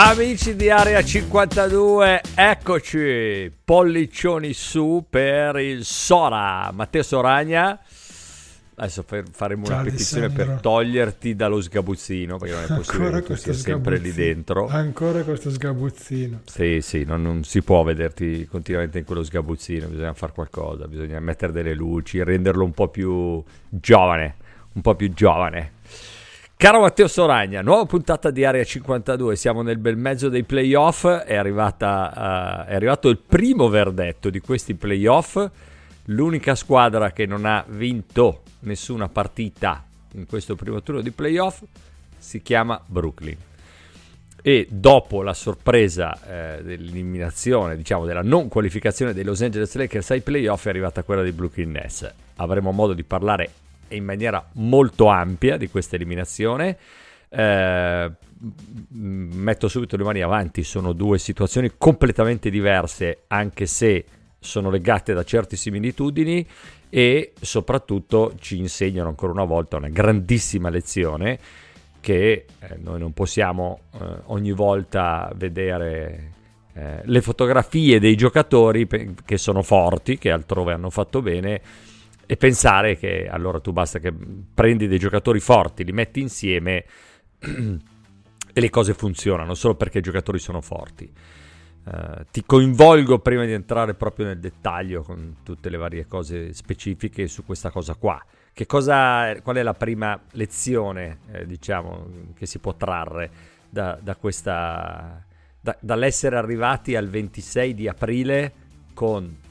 [0.00, 7.76] Amici di Area 52, eccoci, pollicioni su per il Sora, Matteo Soragna.
[8.76, 10.52] Adesso faremo Ciao, una petizione Alessandro.
[10.52, 14.68] per toglierti dallo sgabuzzino, perché non è possibile che tu sempre lì dentro.
[14.68, 16.42] Ancora questo sgabuzzino.
[16.44, 21.18] Sì, sì, non, non si può vederti continuamente in quello sgabuzzino, bisogna fare qualcosa, bisogna
[21.18, 24.36] mettere delle luci, renderlo un po' più giovane,
[24.74, 25.72] un po' più giovane.
[26.58, 31.36] Caro Matteo Soragna, nuova puntata di Area 52, siamo nel bel mezzo dei playoff, è,
[31.36, 35.38] arrivata, eh, è arrivato il primo verdetto di questi playoff,
[36.06, 39.84] l'unica squadra che non ha vinto nessuna partita
[40.14, 41.62] in questo primo turno di playoff
[42.18, 43.36] si chiama Brooklyn
[44.42, 50.22] e dopo la sorpresa eh, dell'eliminazione, diciamo della non qualificazione dei Los Angeles Lakers ai
[50.22, 52.12] playoff è arrivata quella di Brooklyn Nets.
[52.34, 53.50] Avremo modo di parlare
[53.90, 56.76] in maniera molto ampia di questa eliminazione.
[57.28, 58.10] Eh,
[58.90, 64.04] metto subito le mani avanti, sono due situazioni completamente diverse, anche se
[64.38, 66.46] sono legate da certe similitudini
[66.88, 71.38] e soprattutto ci insegnano ancora una volta una grandissima lezione
[72.00, 76.32] che eh, noi non possiamo eh, ogni volta vedere
[76.72, 78.86] eh, le fotografie dei giocatori
[79.24, 81.60] che sono forti, che altrove hanno fatto bene,
[82.30, 86.84] e pensare che allora tu basta che prendi dei giocatori forti, li metti insieme
[87.40, 91.10] e le cose funzionano solo perché i giocatori sono forti.
[91.10, 97.28] Eh, ti coinvolgo prima di entrare proprio nel dettaglio con tutte le varie cose specifiche
[97.28, 98.22] su questa cosa qua.
[98.66, 103.30] Cosa, qual è la prima lezione, eh, diciamo, che si può trarre
[103.70, 105.24] da, da questa,
[105.58, 108.52] da- dall'essere arrivati al 26 di aprile
[108.92, 109.46] con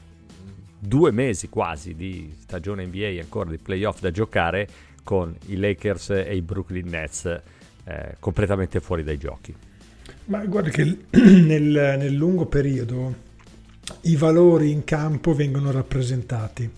[0.79, 4.67] due mesi quasi di stagione NBA, ancora di playoff da giocare,
[5.03, 7.41] con i Lakers e i Brooklyn Nets
[7.85, 9.55] eh, completamente fuori dai giochi.
[10.25, 13.25] Ma guarda che nel, nel lungo periodo
[14.01, 16.69] i valori in campo vengono rappresentati.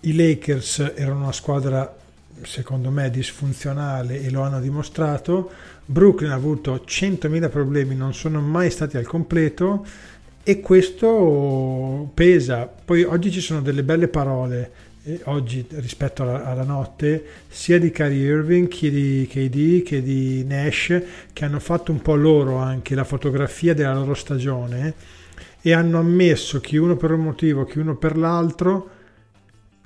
[0.00, 1.96] I Lakers erano una squadra,
[2.42, 5.50] secondo me, disfunzionale e lo hanno dimostrato.
[5.84, 9.84] Brooklyn ha avuto 100.000 problemi, non sono mai stati al completo
[10.44, 12.66] e questo pesa.
[12.66, 14.70] Poi oggi ci sono delle belle parole,
[15.04, 20.44] eh, oggi rispetto alla, alla notte, sia di Kyrie Irving che di KD che di
[20.44, 24.94] Nash, che hanno fatto un po' loro anche la fotografia della loro stagione
[25.62, 28.90] e hanno ammesso chi uno per un motivo, chi uno per l'altro,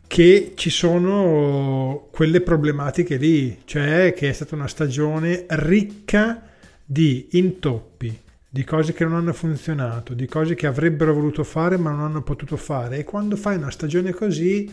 [0.09, 6.43] che ci sono quelle problematiche lì, cioè che è stata una stagione ricca
[6.85, 8.19] di intoppi,
[8.51, 12.23] di cose che non hanno funzionato, di cose che avrebbero voluto fare ma non hanno
[12.23, 12.99] potuto fare.
[12.99, 14.73] E quando fai una stagione così,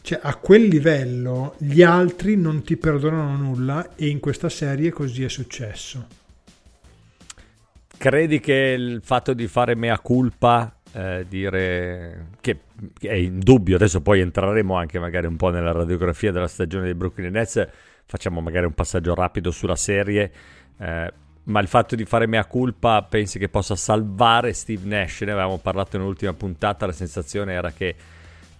[0.00, 5.24] cioè a quel livello, gli altri non ti perdonano nulla e in questa serie così
[5.24, 6.06] è successo.
[7.98, 12.60] Credi che il fatto di fare mea culpa, eh, dire che,
[13.00, 17.32] è indubbio, adesso poi entreremo anche magari un po' nella radiografia della stagione dei Brooklyn
[17.32, 17.66] Nets,
[18.04, 20.30] facciamo magari un passaggio rapido sulla serie,
[20.78, 21.12] eh,
[21.46, 25.20] ma il fatto di fare mea culpa pensi che possa salvare Steve Nash?
[25.22, 27.94] Ne avevamo parlato nell'ultima puntata, la sensazione era che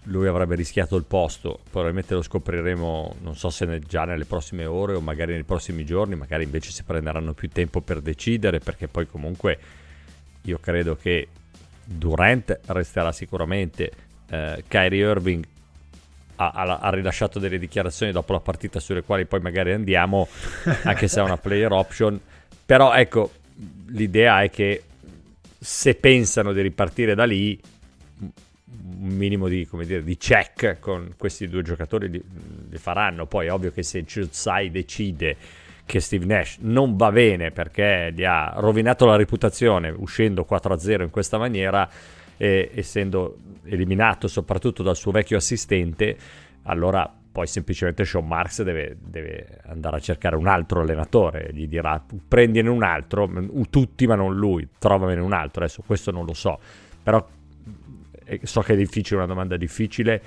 [0.03, 4.93] lui avrebbe rischiato il posto, probabilmente lo scopriremo non so se già nelle prossime ore
[4.93, 9.05] o magari nei prossimi giorni, magari invece si prenderanno più tempo per decidere perché poi
[9.05, 9.59] comunque
[10.43, 11.27] io credo che
[11.83, 13.91] Durant resterà sicuramente,
[14.29, 15.45] eh, Kyrie Irving
[16.37, 20.27] ha, ha, ha, rilasciato delle dichiarazioni dopo la partita sulle quali poi magari andiamo,
[20.83, 22.19] anche se è una player option.
[22.67, 23.31] Però ecco,
[23.87, 24.83] l'idea è che
[25.57, 27.57] se pensano di ripartire da lì,
[28.99, 32.21] un minimo di, dire, di check con questi due giocatori li,
[32.69, 33.25] li, faranno.
[33.25, 35.37] Poi è ovvio che se Chuzai decide
[35.85, 41.09] che Steve Nash non va bene perché gli ha rovinato la reputazione uscendo 4-0 in
[41.09, 41.89] questa maniera
[42.35, 46.17] e essendo eliminato soprattutto dal suo vecchio assistente,
[46.63, 52.03] allora poi semplicemente Sean Marks deve, deve, andare a cercare un altro allenatore, gli dirà
[52.27, 53.29] prendine un altro,
[53.69, 56.57] tutti ma non lui, trovamene un altro, adesso questo non lo so,
[57.03, 57.23] però
[58.25, 60.19] eh, so che è difficile, una domanda difficile,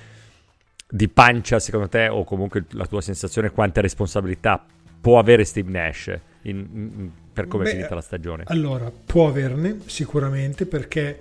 [0.89, 4.65] di pancia secondo te o comunque la tua sensazione quante responsabilità
[5.01, 8.45] può avere Steve Nash in, in, per come Beh, è finita la stagione?
[8.47, 11.19] Allora, può averne sicuramente perché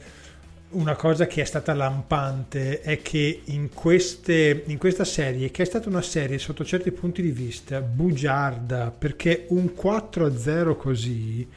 [0.71, 5.65] una cosa che è stata lampante è che in, queste, in questa serie, che è
[5.65, 11.47] stata una serie sotto certi punti di vista bugiarda, perché un 4-0 così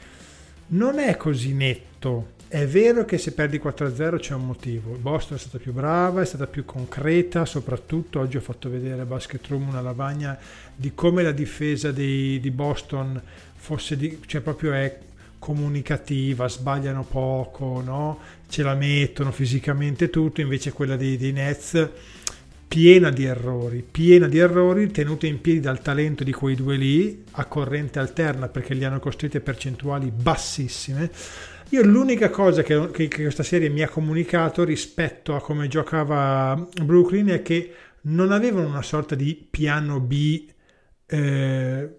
[0.68, 2.40] non è così netto.
[2.48, 4.92] È vero che se perdi 4-0 c'è un motivo.
[4.92, 9.06] Boston è stata più brava, è stata più concreta, soprattutto oggi ho fatto vedere a
[9.06, 10.38] Basket Room una lavagna
[10.74, 13.20] di come la difesa di, di Boston
[13.54, 14.98] fosse, di, cioè proprio è
[15.42, 18.20] comunicativa, sbagliano poco, no?
[18.48, 21.90] ce la mettono fisicamente tutto, invece quella dei, dei Nets
[22.68, 27.24] piena di errori, piena di errori tenute in piedi dal talento di quei due lì
[27.32, 31.10] a corrente alterna perché li hanno costruite percentuali bassissime.
[31.70, 36.68] Io l'unica cosa che, che, che questa serie mi ha comunicato rispetto a come giocava
[36.84, 40.46] Brooklyn è che non avevano una sorta di piano B
[41.06, 41.90] eh,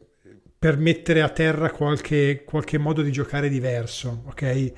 [0.64, 4.72] per mettere a terra qualche, qualche modo di giocare diverso, ok?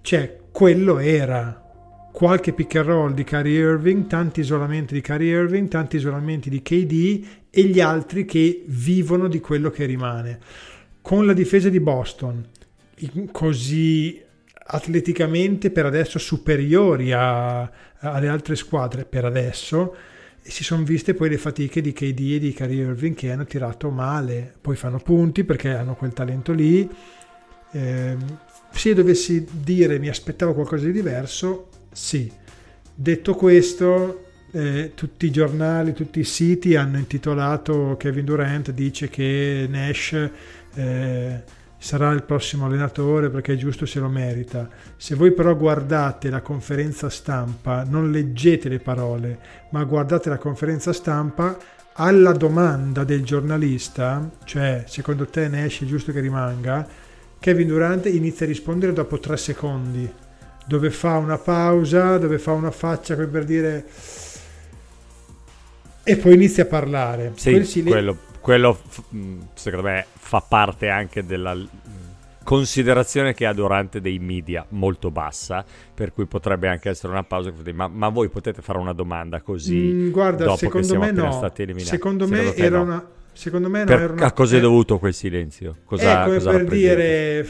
[0.00, 1.64] Cioè, quello era
[2.10, 6.60] qualche pick and roll di Kyrie Irving, tanti isolamenti di Kyrie Irving, tanti isolamenti di
[6.60, 10.40] KD e gli altri che vivono di quello che rimane.
[11.00, 12.44] Con la difesa di Boston,
[13.30, 14.20] così
[14.70, 17.60] atleticamente per adesso superiori a,
[18.00, 19.94] alle altre squadre, per adesso,
[20.48, 23.44] e si sono viste poi le fatiche di KD e di Kyrie Irving che hanno
[23.44, 26.88] tirato male, poi fanno punti perché hanno quel talento lì.
[27.70, 28.16] Eh,
[28.70, 32.32] se dovessi dire mi aspettavo qualcosa di diverso, sì.
[32.94, 39.66] Detto questo, eh, tutti i giornali, tutti i siti hanno intitolato Kevin Durant dice che
[39.68, 40.30] Nash
[40.74, 41.42] eh,
[41.78, 44.68] sarà il prossimo allenatore perché è giusto se lo merita.
[44.96, 49.38] Se voi però guardate la conferenza stampa, non leggete le parole,
[49.70, 51.56] ma guardate la conferenza stampa,
[51.94, 56.86] alla domanda del giornalista, cioè secondo te Nash è giusto che rimanga,
[57.40, 60.08] Kevin Durant inizia a rispondere dopo tre secondi,
[60.66, 63.86] dove fa una pausa, dove fa una faccia per dire...
[66.04, 67.32] E poi inizia a parlare.
[67.36, 68.18] Sì, quello quello
[68.56, 71.66] mm, secondo me fa parte anche della mm,
[72.44, 75.64] considerazione che ha Durante dei media molto bassa,
[75.94, 77.52] per cui potrebbe anche essere una pausa.
[77.74, 79.76] Ma, ma voi potete fare una domanda così?
[79.76, 81.30] Mm, guarda, secondo me no.
[81.32, 82.82] Secondo, secondo me era no.
[82.84, 83.08] una.
[83.38, 85.76] Secondo me no, per, una, a cosa è dovuto quel silenzio?
[85.84, 87.48] Cosa, è come cosa per dire,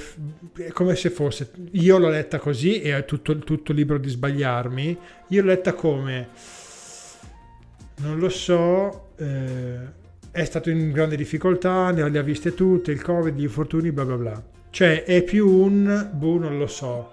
[0.59, 4.99] è come se fosse, io l'ho letta così e è tutto, tutto libero di sbagliarmi,
[5.29, 6.29] io l'ho letta come,
[8.01, 9.79] non lo so, eh,
[10.39, 14.17] è stato in grande difficoltà, ne ha viste tutte, il covid, gli infortuni, bla bla
[14.17, 14.43] bla.
[14.71, 17.13] Cioè è più un, boh, non lo so.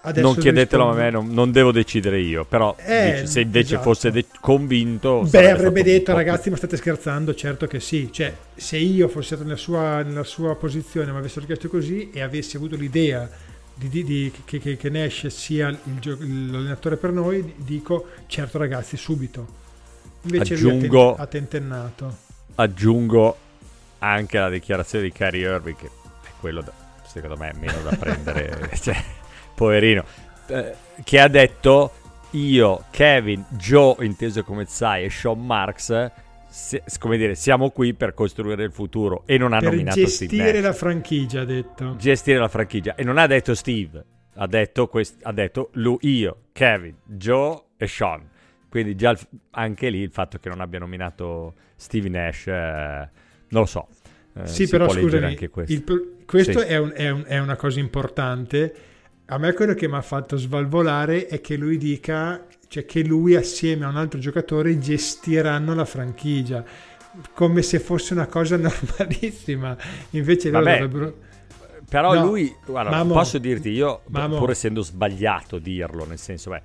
[0.00, 1.00] Adesso non chiedetelo rispondo.
[1.00, 3.82] a me, non, non, devo decidere io, però eh, dice, se invece esatto.
[3.82, 5.26] fosse de- convinto...
[5.28, 9.44] Beh, avrebbe detto ragazzi ma state scherzando, certo che sì, cioè se io fossi stato
[9.44, 13.28] nella sua, nella sua posizione mi avessero chiesto così e avessi avuto l'idea
[13.74, 18.96] di, di, di, che, che, che, Nash sia il, l'allenatore per noi, dico certo ragazzi
[18.98, 19.62] subito.
[20.22, 21.02] Invece Aggiungo...
[21.02, 22.23] lui ha tentennato
[22.56, 23.36] aggiungo
[23.98, 26.72] anche la dichiarazione di Kyrie Irving, che è quello, da,
[27.06, 28.96] secondo me, meno da prendere, cioè,
[29.54, 30.04] poverino,
[30.48, 31.92] eh, che ha detto
[32.32, 36.10] io, Kevin, Joe, inteso come sai, e Sean Marks,
[36.48, 40.36] se, come dire, siamo qui per costruire il futuro e non ha per nominato Steve
[40.36, 41.96] gestire la franchigia, ha detto.
[41.96, 42.94] Gestire la franchigia.
[42.94, 47.86] E non ha detto Steve, ha detto, quest- ha detto lui, io, Kevin, Joe e
[47.86, 48.28] Sean.
[48.74, 49.16] Quindi già
[49.52, 53.08] anche lì il fatto che non abbia nominato Steve Nash, eh,
[53.50, 53.86] non lo so.
[54.34, 56.66] Eh, sì, però scusami, questo, il, questo sì.
[56.66, 58.74] è, un, è, un, è, una cosa importante.
[59.26, 63.36] A me quello che mi ha fatto svalvolare è che lui dica, cioè che lui
[63.36, 66.64] assieme a un altro giocatore gestiranno la franchigia,
[67.32, 69.76] come se fosse una cosa normalissima.
[70.10, 70.78] Invece loro Vabbè.
[70.80, 71.18] dovrebbero...
[71.88, 74.38] Però no, lui, guarda, Mamo, posso dirti io, Mamo.
[74.38, 76.62] pur essendo sbagliato dirlo, nel senso, beh,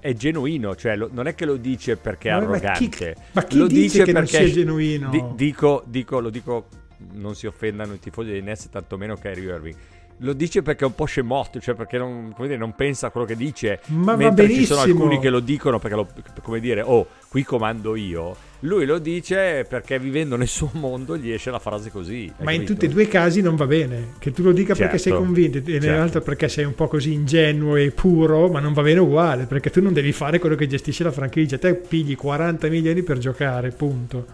[0.00, 3.14] è genuino, cioè lo, non è che lo dice perché è Ma- ma arrogante.
[3.14, 5.10] chi- ma chi lo dice che non perché sia genuino?
[5.10, 6.66] di- dico, dico, lo dico,
[7.12, 9.74] non si offendano i tifosi dei Nets, tantomeno Kyrie Irving.
[10.22, 13.10] Lo dice perché è un po' scemotto, cioè perché non, come dire, non pensa a
[13.10, 13.80] quello che dice.
[13.86, 16.08] Ma mentre ci sono alcuni che lo dicono perché, lo,
[16.42, 18.36] come dire, oh, qui comando io.
[18.62, 22.32] Lui lo dice perché vivendo nel suo mondo gli esce la frase così.
[22.38, 22.72] Ma in capito?
[22.72, 24.14] tutti e due i casi non va bene.
[24.18, 25.86] Che tu lo dica perché sei Certo, convinto e certo.
[25.86, 29.70] nell'altro perché sei un po' così ingenuo e puro, ma non va bene uguale, perché
[29.70, 31.56] tu non devi fare quello che gestisce la franchigia.
[31.56, 34.26] Te pigli 40 milioni per giocare, punto.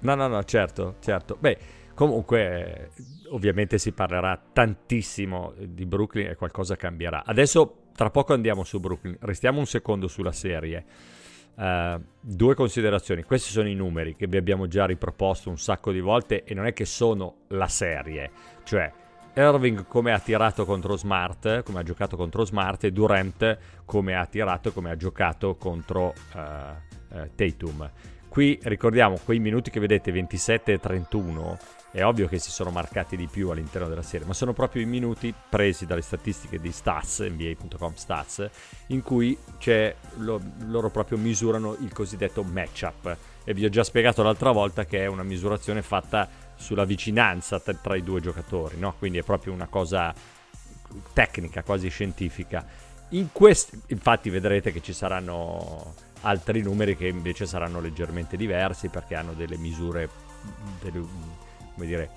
[0.00, 1.36] No, no, no, certo, certo.
[1.38, 1.58] Beh,
[1.94, 2.90] comunque,
[3.28, 7.22] ovviamente si parlerà tantissimo di Brooklyn e qualcosa cambierà.
[7.24, 9.16] Adesso, tra poco andiamo su Brooklyn.
[9.20, 10.84] Restiamo un secondo sulla serie.
[11.56, 13.22] Eh, due considerazioni.
[13.22, 16.66] Questi sono i numeri che vi abbiamo già riproposto un sacco di volte e non
[16.66, 18.30] è che sono la serie.
[18.64, 18.92] Cioè,
[19.34, 24.26] Irving come ha tirato contro Smart, come ha giocato contro Smart, e Durant come ha
[24.26, 27.90] tirato, come ha giocato contro eh, eh, Tatum.
[28.28, 31.58] Qui ricordiamo quei minuti che vedete 27 e 31,
[31.92, 34.86] è ovvio che si sono marcati di più all'interno della serie, ma sono proprio i
[34.86, 38.48] minuti presi dalle statistiche di Stats, NBA.com Stats,
[38.88, 39.36] in cui
[40.18, 43.16] lo- loro proprio misurano il cosiddetto matchup.
[43.44, 47.74] E vi ho già spiegato l'altra volta che è una misurazione fatta sulla vicinanza tra,
[47.74, 48.94] tra i due giocatori, no?
[48.98, 50.14] Quindi è proprio una cosa
[51.12, 52.64] tecnica, quasi scientifica.
[53.10, 59.14] In quest- infatti vedrete che ci saranno altri numeri che invece saranno leggermente diversi perché
[59.14, 60.08] hanno delle misure,
[60.82, 61.39] delle-
[61.74, 62.10] come dire,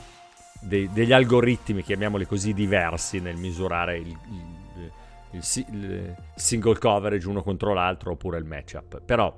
[0.61, 4.91] dei- degli algoritmi, chiamiamoli così, diversi nel misurare il, il- il
[5.35, 9.01] il single coverage uno contro l'altro oppure il matchup.
[9.01, 9.35] Però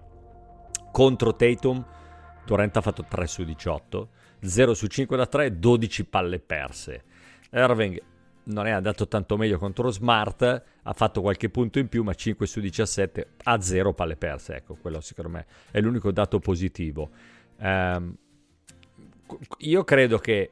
[0.92, 1.86] contro Tatum
[2.46, 4.10] Durant ha fatto 3 su 18,
[4.42, 7.04] 0 su 5 da 3, 12 palle perse.
[7.52, 8.00] Irving
[8.44, 12.46] non è andato tanto meglio contro Smart, ha fatto qualche punto in più, ma 5
[12.46, 14.56] su 17 ha 0 palle perse.
[14.58, 17.10] Ecco, quello secondo me è l'unico dato positivo.
[17.60, 18.16] Ehm,
[19.60, 20.52] io credo che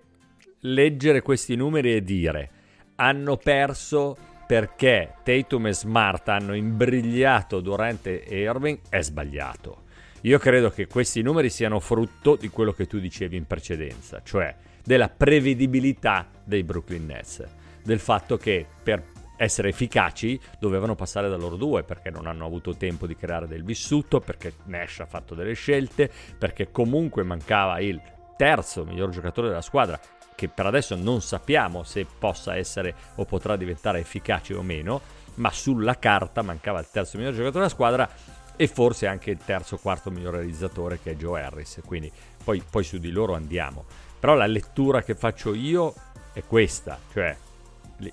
[0.61, 2.49] leggere questi numeri e dire
[2.95, 4.15] hanno perso
[4.45, 9.81] perché Tatum e Smart hanno imbrigliato Durant e Irving è sbagliato.
[10.21, 14.55] Io credo che questi numeri siano frutto di quello che tu dicevi in precedenza, cioè
[14.83, 17.43] della prevedibilità dei Brooklyn Nets,
[17.83, 19.03] del fatto che per
[19.35, 23.63] essere efficaci dovevano passare da loro due perché non hanno avuto tempo di creare del
[23.63, 28.01] vissuto, perché Nash ha fatto delle scelte, perché comunque mancava il
[28.35, 29.99] terzo miglior giocatore della squadra
[30.35, 35.01] che per adesso non sappiamo se possa essere o potrà diventare efficace o meno,
[35.35, 38.09] ma sulla carta mancava il terzo miglior giocatore della squadra
[38.55, 42.11] e forse anche il terzo o quarto miglior realizzatore che è Joe Harris, quindi
[42.43, 43.85] poi, poi su di loro andiamo.
[44.19, 45.93] Però la lettura che faccio io
[46.33, 47.35] è questa, cioè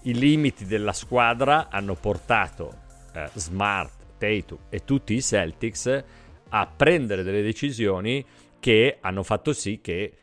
[0.02, 2.74] i limiti della squadra hanno portato
[3.12, 6.04] eh, Smart, Tatum e tutti i Celtics
[6.50, 8.24] a prendere delle decisioni
[8.60, 10.14] che hanno fatto sì che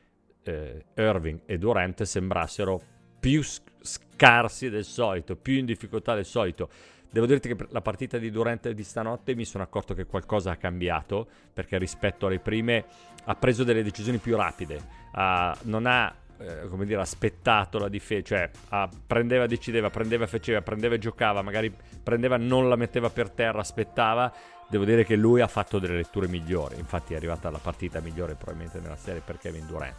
[0.44, 2.82] eh, Irving e Durant sembrassero
[3.20, 3.41] più
[3.82, 6.70] scarsi del solito, più in difficoltà del solito.
[7.10, 10.56] Devo dirti che la partita di Durant di stanotte mi sono accorto che qualcosa ha
[10.56, 12.86] cambiato perché rispetto alle prime
[13.25, 14.79] ha preso delle decisioni più rapide,
[15.13, 20.62] ha- non ha eh, come dire, aspettato la difesa, cioè ah, prendeva, decideva, prendeva, faceva,
[20.62, 24.32] prendeva e giocava, magari prendeva, non la metteva per terra, aspettava.
[24.69, 28.36] Devo dire che lui ha fatto delle letture migliori, infatti è arrivata la partita migliore
[28.36, 29.95] probabilmente nella serie per Kevin Durant.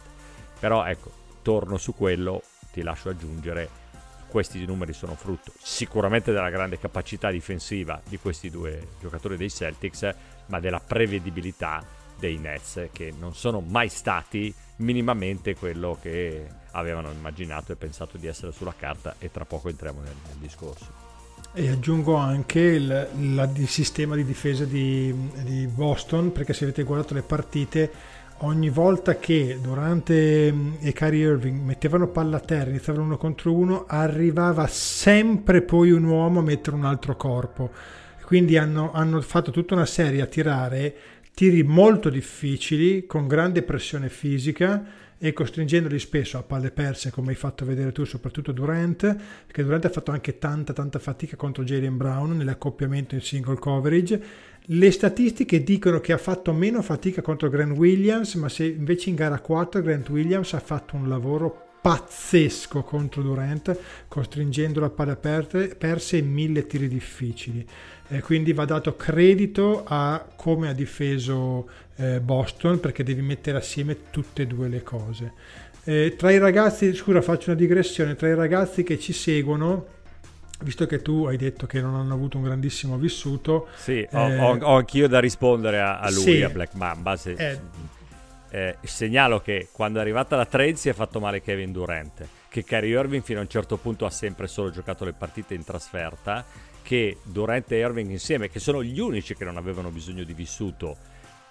[0.59, 1.11] Però ecco,
[1.41, 3.87] torno su quello, ti lascio aggiungere,
[4.27, 10.07] questi numeri sono frutto sicuramente della grande capacità difensiva di questi due giocatori dei Celtics,
[10.45, 11.83] ma della prevedibilità
[12.17, 18.27] dei Nets che non sono mai stati minimamente quello che avevano immaginato e pensato di
[18.27, 21.08] essere sulla carta e tra poco entriamo nel, nel discorso.
[21.51, 25.13] E aggiungo anche il, la- il sistema di difesa di,
[25.43, 27.91] di Boston, perché se avete guardato le partite,
[28.39, 33.85] ogni volta che Durante e Kyrie Irving mettevano palla a terra, iniziavano uno contro uno,
[33.87, 37.71] arrivava sempre poi un uomo a mettere un altro corpo.
[38.23, 40.95] Quindi hanno, hanno fatto tutta una serie a tirare
[41.33, 44.85] tiri molto difficili, con grande pressione fisica
[45.17, 49.85] e costringendoli spesso a palle perse, come hai fatto vedere tu, soprattutto Durant, perché Durant
[49.85, 54.23] ha fatto anche tanta tanta fatica contro Jalen Brown nell'accoppiamento in single coverage.
[54.61, 59.15] Le statistiche dicono che ha fatto meno fatica contro Grant Williams, ma se invece in
[59.15, 66.17] gara 4 Grant Williams ha fatto un lavoro pazzesco contro Durant, costringendolo a palle perse
[66.17, 67.65] in mille tiri difficili.
[68.11, 74.09] Eh, quindi va dato credito a come ha difeso eh, Boston perché devi mettere assieme
[74.09, 75.33] tutte e due le cose.
[75.83, 79.97] Eh, tra i ragazzi, scusa, faccio una digressione, tra i ragazzi che ci seguono
[80.61, 84.39] visto che tu hai detto che non hanno avuto un grandissimo vissuto, Sì, ho, eh,
[84.39, 86.41] ho- ho anch'io da rispondere a, a lui, sì.
[86.41, 87.15] a Black Mamba.
[87.15, 87.59] se- Eh.
[88.49, 92.63] eh, segnalo che quando è arrivata la trade si è fatto male Kevin Durant, che
[92.65, 96.43] Kyrie Irving fino a un certo punto ha sempre solo giocato le partite in trasferta,
[96.81, 100.97] che Durant e Irving insieme, che sono gli unici che non avevano bisogno di vissuto,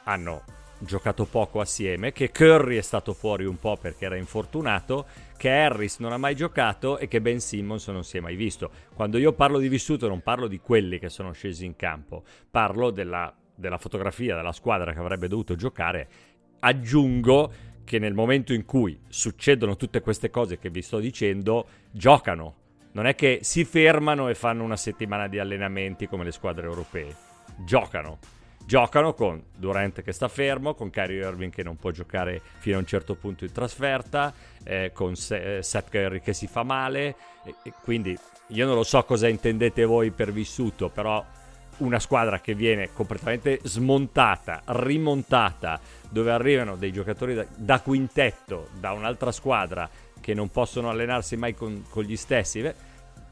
[0.04, 0.42] hanno
[0.78, 5.06] giocato poco assieme, che Curry è stato fuori un po' perché era infortunato,
[5.37, 8.70] che Harris non ha mai giocato e che Ben Simmons non si è mai visto.
[8.94, 12.90] Quando io parlo di vissuto non parlo di quelli che sono scesi in campo, parlo
[12.90, 16.08] della, della fotografia della squadra che avrebbe dovuto giocare.
[16.61, 17.52] Aggiungo
[17.85, 22.66] che nel momento in cui succedono tutte queste cose che vi sto dicendo, giocano.
[22.92, 27.14] Non è che si fermano e fanno una settimana di allenamenti come le squadre europee.
[27.64, 28.18] Giocano
[28.68, 32.80] giocano con Durant che sta fermo, con Kyrie Irving che non può giocare fino a
[32.80, 34.30] un certo punto in trasferta,
[34.62, 38.14] eh, con Se- eh, Seth Curry che si fa male, e- e quindi
[38.49, 41.25] io non lo so cosa intendete voi per vissuto, però
[41.78, 45.80] una squadra che viene completamente smontata, rimontata,
[46.11, 49.88] dove arrivano dei giocatori da, da quintetto da un'altra squadra
[50.20, 52.62] che non possono allenarsi mai con, con gli stessi,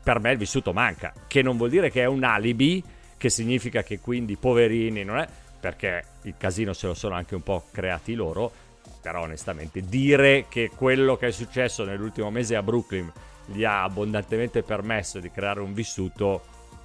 [0.03, 2.83] per me il vissuto manca, che non vuol dire che è un alibi,
[3.17, 5.27] che significa che quindi poverini non è,
[5.59, 8.53] perché il casino se lo sono anche un po' creati loro,
[9.01, 13.11] però onestamente dire che quello che è successo nell'ultimo mese a Brooklyn
[13.47, 16.43] gli ha abbondantemente permesso di creare un vissuto,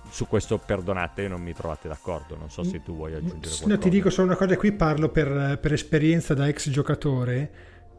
[0.09, 3.77] su questo perdonate, non mi trovate d'accordo, non so se tu vuoi aggiungere No, qualcosa.
[3.77, 7.51] ti dico solo una cosa, qui parlo per, per esperienza da ex giocatore.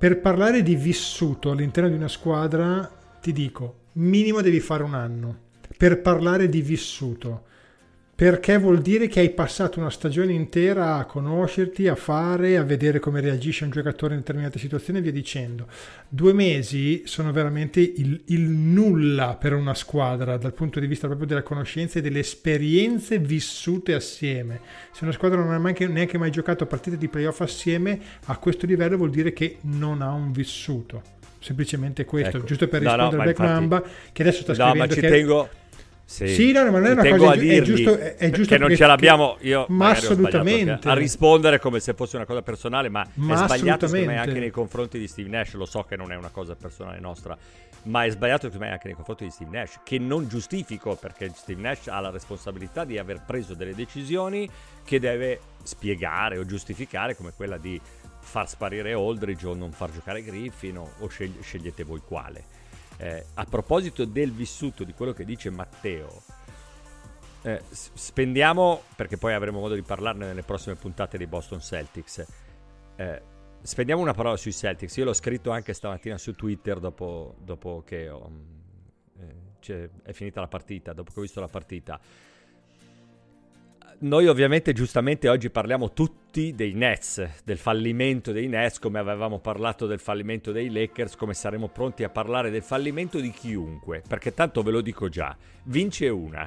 [0.02, 2.90] Per parlare di vissuto all'interno di una squadra,
[3.20, 5.38] ti dico, minimo devi fare un anno.
[5.76, 7.44] Per parlare di vissuto.
[8.14, 13.00] Perché vuol dire che hai passato una stagione intera a conoscerti, a fare, a vedere
[13.00, 15.66] come reagisce un giocatore in determinate situazioni e via dicendo.
[16.08, 21.26] Due mesi sono veramente il, il nulla per una squadra dal punto di vista proprio
[21.26, 24.60] della conoscenza e delle esperienze vissute assieme.
[24.92, 28.66] Se una squadra non ha neanche, neanche mai giocato partite di playoff assieme, a questo
[28.66, 31.02] livello vuol dire che non ha un vissuto.
[31.40, 32.46] Semplicemente questo, Ecco.
[32.46, 34.70] giusto per No, no, rispondere ma a Black infatti- Mamba, che adesso sta No, ma
[34.86, 35.08] scrivendo ci che...
[35.08, 35.48] tengo.
[36.04, 38.60] Sì, Sì, no, ma non è una cosa gi- è giusto- è- è giusto che
[38.60, 39.36] non ce l'abbiamo.
[39.40, 40.88] Io Ma assolutamente.
[40.88, 44.38] a rispondere come se fosse una cosa personale, ma, Ma è sbagliato secondo me anche
[44.38, 45.54] nei confronti di Steve Nash.
[45.54, 47.36] Lo so che non è una cosa personale nostra,
[47.84, 51.30] ma è sbagliato secondo me anche nei confronti di Steve Nash, che non giustifico perché
[51.34, 54.46] Steve Nash ha la responsabilità di aver preso delle decisioni
[54.84, 57.80] che deve spiegare o giustificare, come quella di
[58.20, 62.60] far sparire Aldridge o non far giocare Griffin o, o scegli- scegliete voi quale.
[63.02, 66.22] Eh, a proposito del vissuto di quello che dice Matteo,
[67.42, 72.24] eh, spendiamo, perché poi avremo modo di parlarne nelle prossime puntate di Boston Celtics.
[72.94, 73.22] eh,
[73.60, 74.96] spendiamo una parola sui Celtics.
[74.98, 79.20] Io l'ho scritto anche stamattina su Twitter dopo, dopo che ho, mm,
[79.66, 81.98] eh, è finita la partita, dopo che ho visto la partita.
[84.02, 89.86] Noi ovviamente giustamente oggi parliamo tutti dei Nets, del fallimento dei Nets, come avevamo parlato
[89.86, 94.62] del fallimento dei Lakers, come saremo pronti a parlare del fallimento di chiunque, perché tanto
[94.62, 95.36] ve lo dico già,
[95.66, 96.44] vince una.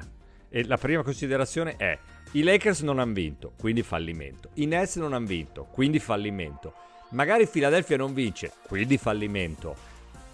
[0.50, 1.98] E la prima considerazione è,
[2.32, 4.50] i Lakers non hanno vinto, quindi fallimento.
[4.56, 6.74] I Nets non hanno vinto, quindi fallimento.
[7.12, 9.85] Magari Philadelphia non vince, quindi fallimento.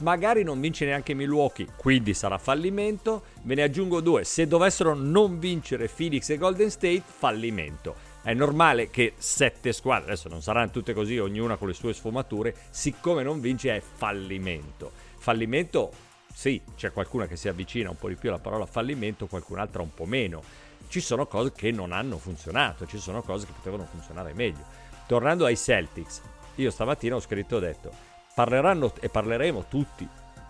[0.02, 3.22] Magari non vince neanche Milwaukee, quindi sarà fallimento.
[3.42, 4.24] Ve ne aggiungo due.
[4.24, 7.94] Se dovessero non vincere Phoenix e Golden State, fallimento.
[8.20, 12.52] È normale che sette squadre, adesso non saranno tutte così, ognuna con le sue sfumature,
[12.70, 14.90] siccome non vince è fallimento.
[15.18, 15.92] Fallimento,
[16.34, 19.94] sì, c'è qualcuna che si avvicina un po' di più alla parola fallimento, qualcun'altra un
[19.94, 20.42] po' meno.
[20.88, 24.64] Ci sono cose che non hanno funzionato, ci sono cose che potevano funzionare meglio.
[25.06, 26.22] Tornando ai Celtics,
[26.56, 30.08] io stamattina ho scritto e ho detto, parleranno e parleremo tutti,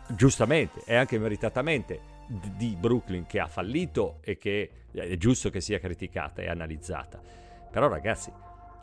[0.09, 2.11] giustamente e anche meritatamente,
[2.57, 7.21] di Brooklyn che ha fallito e che è giusto che sia criticata e analizzata.
[7.71, 8.33] Però ragazzi,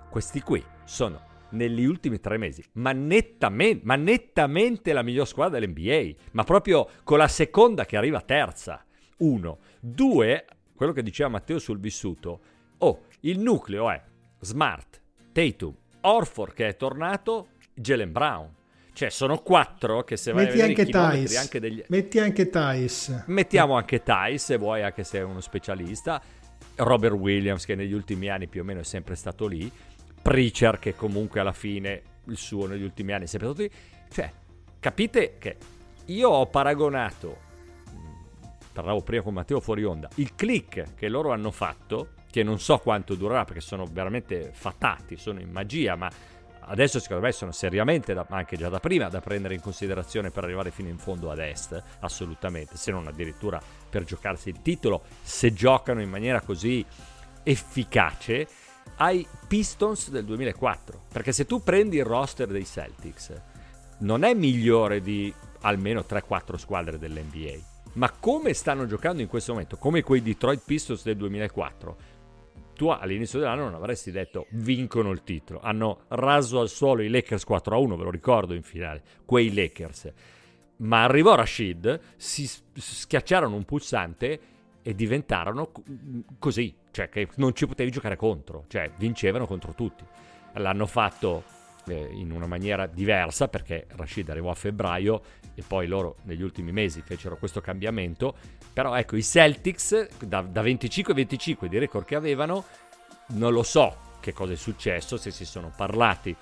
[0.09, 6.19] questi qui sono negli ultimi tre mesi, ma nettamente, ma nettamente la miglior squadra dell'NBA,
[6.31, 8.83] ma proprio con la seconda che arriva terza.
[9.17, 9.59] Uno.
[9.79, 12.41] Due, quello che diceva Matteo sul vissuto.
[12.79, 14.01] Oh, il nucleo è
[14.39, 18.57] Smart, Tatum, Orford che è tornato, Jalen Brown.
[18.99, 21.35] Cioè sono quattro che se vai Metti a vedere anche Thais.
[21.37, 21.81] anche degli...
[21.87, 23.23] Metti anche Thais.
[23.27, 26.21] Mettiamo anche Ty se vuoi, anche se è uno specialista.
[26.75, 29.71] Robert Williams, che negli ultimi anni più o meno è sempre stato lì.
[30.21, 33.71] Pritchard, che comunque alla fine il suo negli ultimi anni è sempre stato lì.
[34.11, 34.29] Cioè,
[34.81, 35.55] capite che
[36.07, 37.37] io ho paragonato,
[37.93, 42.59] mh, parlavo prima con Matteo fuori onda, il click che loro hanno fatto, che non
[42.59, 46.11] so quanto durerà perché sono veramente fatati, sono in magia, ma
[46.69, 50.43] adesso secondo me sono seriamente, da, anche già da prima, da prendere in considerazione per
[50.43, 55.53] arrivare fino in fondo ad est, assolutamente, se non addirittura per giocarsi il titolo, se
[55.53, 56.85] giocano in maniera così
[57.43, 58.47] efficace
[58.97, 61.05] ai Pistons del 2004.
[61.11, 63.33] Perché se tu prendi il roster dei Celtics,
[63.99, 67.57] non è migliore di almeno 3-4 squadre dell'NBA.
[67.93, 71.97] Ma come stanno giocando in questo momento, come quei Detroit Pistons del 2004,
[72.79, 75.59] tu all'inizio dell'anno non avresti detto vincono il titolo.
[75.61, 80.09] Hanno raso al suolo i Lakers 4-1, ve lo ricordo in finale, quei Lakers.
[80.77, 84.39] Ma arrivò Rashid, si schiacciarono un pulsante
[84.81, 85.73] e diventarono
[86.39, 90.05] così, cioè che non ci potevi giocare contro, cioè vincevano contro tutti.
[90.53, 91.43] L'hanno fatto
[91.85, 95.21] eh, in una maniera diversa perché Rashid arrivò a febbraio
[95.59, 98.33] e poi loro negli ultimi mesi fecero questo cambiamento,
[98.71, 102.63] però ecco i Celtics da, da 25-25 di record che avevano,
[103.31, 106.35] non lo so che cosa è successo, se si sono parlati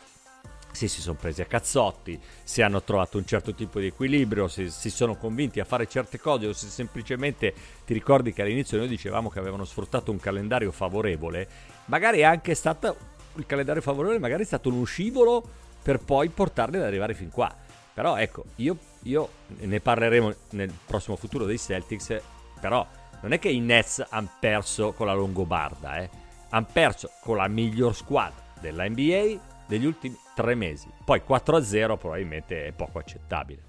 [0.70, 4.70] se si sono presi a cazzotti, se hanno trovato un certo tipo di equilibrio, se
[4.70, 7.52] si sono convinti a fare certe cose o se semplicemente
[7.84, 11.48] ti ricordi che all'inizio noi dicevamo che avevano sfruttato un calendario favorevole,
[11.86, 12.96] magari è anche stato
[13.38, 15.44] il calendario favorevole, magari è stato uno scivolo
[15.82, 17.66] per poi portarli ad arrivare fin qua.
[17.98, 22.22] Però ecco, io, io ne parleremo nel prossimo futuro dei Celtics,
[22.60, 22.86] però
[23.22, 26.10] non è che i Nets hanno perso con la Longobarda, eh.
[26.50, 30.88] hanno perso con la miglior squadra della NBA degli ultimi tre mesi.
[31.04, 33.66] Poi 4-0 probabilmente è poco accettabile.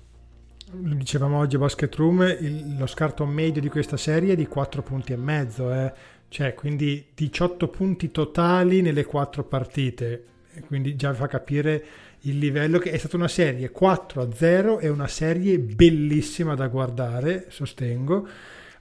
[0.71, 4.83] Dicevamo oggi a Basket Room, il, lo scarto medio di questa serie è di 4
[4.83, 5.93] punti e mezzo, eh.
[6.29, 10.25] cioè quindi 18 punti totali nelle 4 partite,
[10.67, 11.85] quindi già fa capire
[12.23, 17.47] il livello che è stata una serie 4 0 e una serie bellissima da guardare,
[17.49, 18.27] sostengo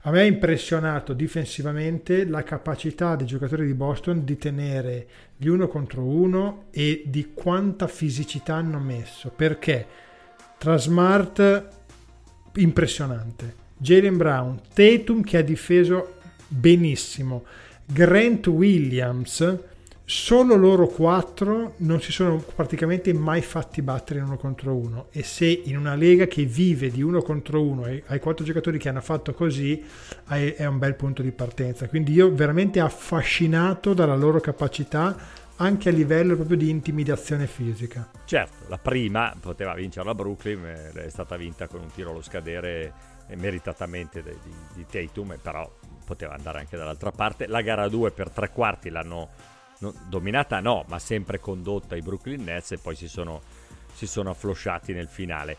[0.02, 5.66] a me ha impressionato difensivamente la capacità dei giocatori di Boston di tenere gli uno
[5.66, 9.30] contro uno e di quanta fisicità hanno messo.
[9.34, 9.86] Perché
[10.56, 11.68] tra Smart
[12.54, 16.14] impressionante, Jalen Brown, Tatum che ha difeso
[16.46, 17.44] benissimo,
[17.84, 19.58] Grant Williams
[20.10, 25.08] solo loro quattro non si sono praticamente mai fatti battere in uno contro uno.
[25.10, 28.88] E se in una lega che vive di uno contro uno hai quattro giocatori che
[28.88, 29.84] hanno fatto così
[30.26, 31.88] è un bel punto di partenza.
[31.88, 35.14] Quindi io veramente affascinato dalla loro capacità
[35.56, 38.10] anche a livello proprio di intimidazione fisica.
[38.24, 42.94] Certo la prima poteva vincere la Brooklyn è stata vinta con un tiro allo scadere
[43.36, 45.70] meritatamente di, di, di Tatum però
[46.06, 47.46] poteva andare anche dall'altra parte.
[47.46, 52.42] La gara 2 per tre quarti l'hanno no, dominata no, ma sempre condotta i Brooklyn
[52.44, 53.40] Nets e poi si sono,
[53.92, 55.56] si sono afflosciati nel finale.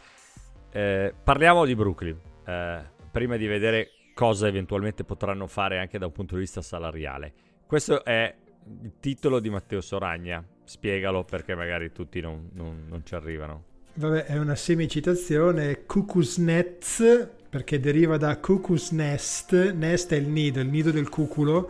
[0.71, 6.11] Eh, parliamo di Brooklyn, eh, prima di vedere cosa eventualmente potranno fare anche da un
[6.11, 7.33] punto di vista salariale.
[7.65, 8.35] Questo è
[8.81, 13.63] il titolo di Matteo Soragna, spiegalo perché magari tutti non, non, non ci arrivano.
[13.93, 20.59] Vabbè, è una semicitazione, Cuckoo's Nets, perché deriva da Cuckoo's Nest, Nest è il nido,
[20.59, 21.69] il nido del cuculo,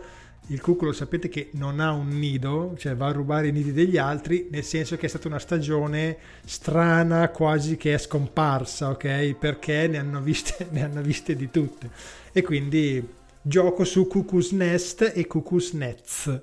[0.50, 3.96] il cuculo sapete che non ha un nido, cioè va a rubare i nidi degli
[3.96, 9.34] altri, nel senso che è stata una stagione strana, quasi che è scomparsa, ok?
[9.34, 11.90] Perché ne hanno viste, ne hanno viste di tutte.
[12.32, 13.06] E quindi
[13.40, 16.40] gioco su Cuckoo's Nest e Cuckoo's Nets.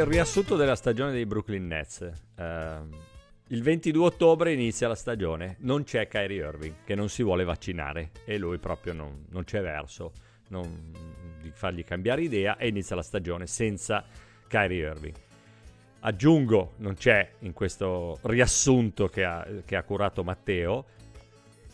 [0.00, 2.10] Il riassunto della stagione dei Brooklyn Nets.
[2.36, 2.88] Uh,
[3.48, 8.10] il 22 ottobre inizia la stagione, non c'è Kyrie Irving che non si vuole vaccinare
[8.24, 10.12] e lui proprio non, non c'è verso
[10.48, 10.92] non,
[11.42, 14.02] di fargli cambiare idea e inizia la stagione senza
[14.48, 15.14] Kyrie Irving.
[16.00, 20.86] Aggiungo, non c'è in questo riassunto che ha, che ha curato Matteo,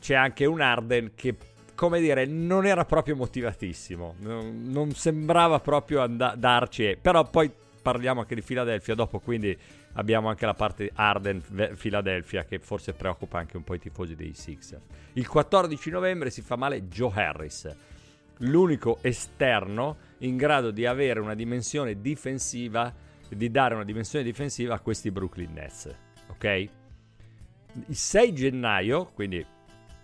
[0.01, 1.37] c'è anche un Arden che
[1.77, 7.53] come dire, non era proprio motivatissimo, non, sembrava proprio and- darci, però poi
[7.87, 9.57] parliamo anche di Philadelphia dopo, quindi
[9.93, 11.41] abbiamo anche la parte di Arden
[11.79, 14.83] Philadelphia che forse preoccupa anche un po' i tifosi dei Sixers.
[15.13, 17.73] Il 14 novembre si fa male Joe Harris,
[18.39, 22.93] l'unico esterno in grado di avere una dimensione difensiva,
[23.29, 25.95] di dare una dimensione difensiva a questi Brooklyn Nets,
[26.31, 26.69] ok?
[27.87, 29.47] Il 6 gennaio, quindi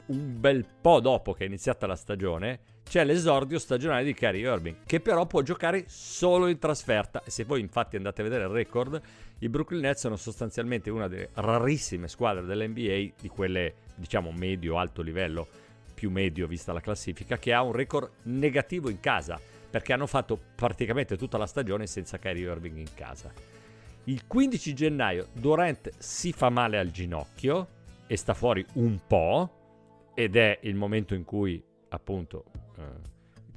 [0.06, 4.76] un bel po' dopo che è iniziata la stagione, c'è l'esordio stagionale di Kyrie Irving,
[4.84, 7.22] che però può giocare solo in trasferta.
[7.24, 9.00] E se voi infatti andate a vedere il record,
[9.38, 15.46] i Brooklyn Nets sono sostanzialmente una delle rarissime squadre dell'NBA, di quelle diciamo medio-alto livello,
[15.94, 19.40] più medio vista la classifica, che ha un record negativo in casa,
[19.70, 23.32] perché hanno fatto praticamente tutta la stagione senza Kyrie Irving in casa.
[24.04, 27.68] Il 15 gennaio Durant si fa male al ginocchio
[28.06, 32.44] e sta fuori un po' ed è il momento in cui appunto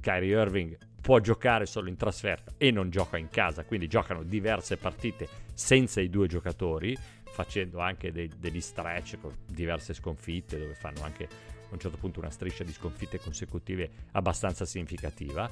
[0.00, 4.76] Kyrie Irving può giocare solo in trasferta e non gioca in casa, quindi giocano diverse
[4.76, 11.02] partite senza i due giocatori, facendo anche dei, degli stretch con diverse sconfitte dove fanno
[11.02, 15.48] anche a un certo punto una striscia di sconfitte consecutive abbastanza significativa.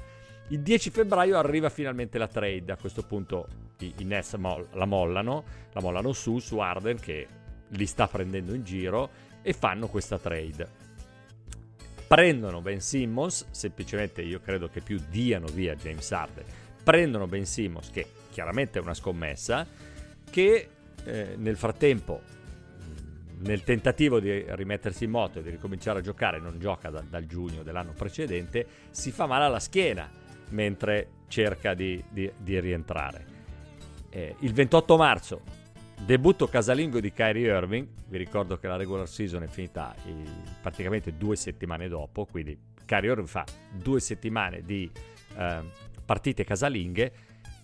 [0.49, 3.47] Il 10 febbraio arriva finalmente la trade, a questo punto
[3.79, 7.27] i, i Nets mo- la mollano, la mollano su, su Arden che
[7.69, 9.09] li sta prendendo in giro
[9.41, 10.84] e fanno questa trade.
[12.07, 16.45] Prendono Ben Simmons, semplicemente io credo che più diano via James Arden,
[16.83, 19.65] prendono Ben Simmons che chiaramente è una scommessa,
[20.29, 20.69] che
[21.03, 22.21] eh, nel frattempo
[23.37, 27.25] nel tentativo di rimettersi in moto e di ricominciare a giocare, non gioca da, dal
[27.25, 30.09] giugno dell'anno precedente, si fa male alla schiena
[30.49, 33.33] mentre cerca di, di, di rientrare.
[34.09, 35.41] Eh, il 28 marzo,
[36.03, 40.13] debutto casalingo di Kyrie Irving, vi ricordo che la regular season è finita eh,
[40.61, 44.89] praticamente due settimane dopo, quindi Kyrie Irving fa due settimane di
[45.37, 45.61] eh,
[46.05, 47.11] partite casalinghe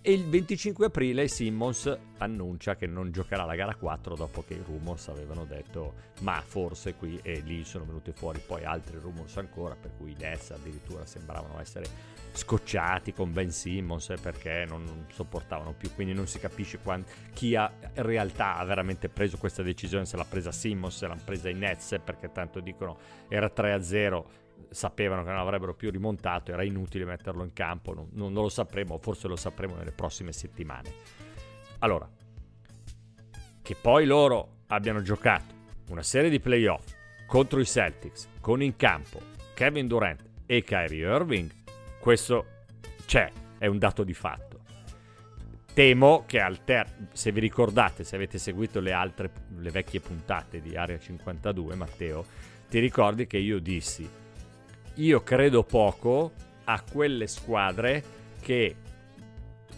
[0.04, 4.62] e il 25 aprile Simmons annuncia che non giocherà la gara 4 dopo che i
[4.66, 9.76] rumors avevano detto ma forse qui e lì sono venuti fuori poi altri rumors ancora
[9.80, 11.86] per cui i Nets addirittura sembravano essere
[12.32, 17.70] scocciati con Ben Simmons perché non, sopportavano più quindi non si capisce quant- chi ha
[17.94, 21.54] in realtà ha veramente preso questa decisione se l'ha presa Simmons se l'ha presa i
[21.54, 24.24] Nets perché tanto dicono era 3-0
[24.70, 28.98] sapevano che non avrebbero più rimontato, era inutile metterlo in campo, non, non, lo sapremo,
[28.98, 30.92] forse lo sapremo nelle prossime settimane.
[31.78, 32.08] Allora,
[33.60, 36.94] che poi loro abbiano giocato una serie di playoff
[37.26, 39.20] contro i Celtics, con in campo
[39.54, 41.50] Kevin Durant e Kyrie Irving,
[42.00, 42.46] questo
[43.06, 44.60] c'è, è un dato di fatto.
[45.74, 50.60] Temo che al ter- se vi ricordate, se avete seguito le altre, le vecchie puntate
[50.60, 52.24] di Area 52, Matteo,
[52.68, 54.08] ti ricordi che io dissi
[54.96, 56.32] io credo poco
[56.64, 58.02] a quelle squadre
[58.40, 58.76] che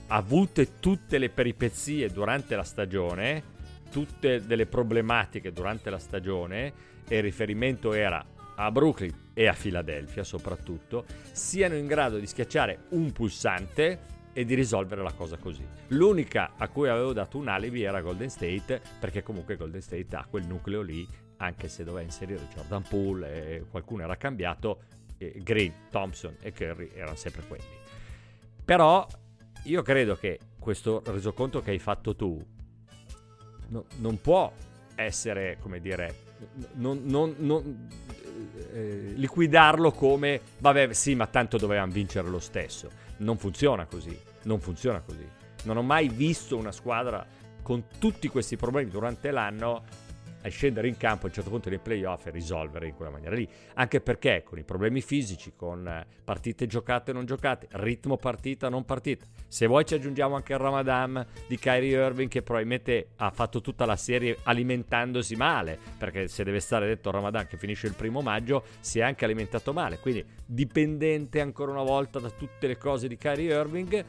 [0.09, 3.43] avute tutte le peripezie durante la stagione,
[3.91, 6.73] tutte delle problematiche durante la stagione,
[7.07, 8.25] e il riferimento era
[8.57, 14.55] a Brooklyn e a Filadelfia soprattutto, siano in grado di schiacciare un pulsante e di
[14.55, 15.65] risolvere la cosa così.
[15.89, 20.27] L'unica a cui avevo dato un alibi era Golden State, perché comunque Golden State ha
[20.29, 24.83] quel nucleo lì, anche se doveva inserire Jordan Poole e qualcuno era cambiato,
[25.43, 27.65] Green, Thompson e Curry erano sempre quelli.
[28.65, 29.07] Però
[29.65, 32.43] io credo che questo resoconto che hai fatto tu
[33.69, 34.53] no, non può
[34.95, 36.23] essere, come dire,
[36.75, 37.89] non, non, non
[38.73, 42.91] eh, liquidarlo come, vabbè sì, ma tanto dovevamo vincere lo stesso.
[43.19, 45.27] Non funziona così, non funziona così.
[45.65, 47.27] Non ho mai visto una squadra
[47.63, 49.85] con tutti questi problemi durante l'anno
[50.45, 53.35] a scendere in campo a un certo punto nei playoff e risolvere in quella maniera
[53.35, 53.49] lì.
[53.75, 58.69] Anche perché con i problemi fisici, con eh, partite giocate e non giocate, ritmo partita
[58.69, 59.25] non partita.
[59.49, 63.87] Se vuoi ci aggiungiamo anche il Ramadan di Kyrie Irving che probabilmente ha fatto tutta
[63.87, 68.65] la serie alimentandosi male, perché se deve stare detto Ramadan che finisce il primo maggio
[68.81, 73.17] si è anche alimentato male, quindi dipendente ancora una volta da tutte le cose di
[73.17, 74.05] Kyrie Irving.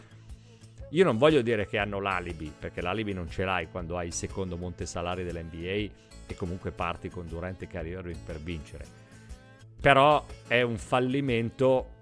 [0.90, 4.14] Io non voglio dire che hanno l'alibi, perché l'alibi non ce l'hai quando hai il
[4.14, 8.86] secondo monte salari dell'NBA e comunque parti con Durant e Irving per vincere.
[9.80, 11.94] Però è un fallimento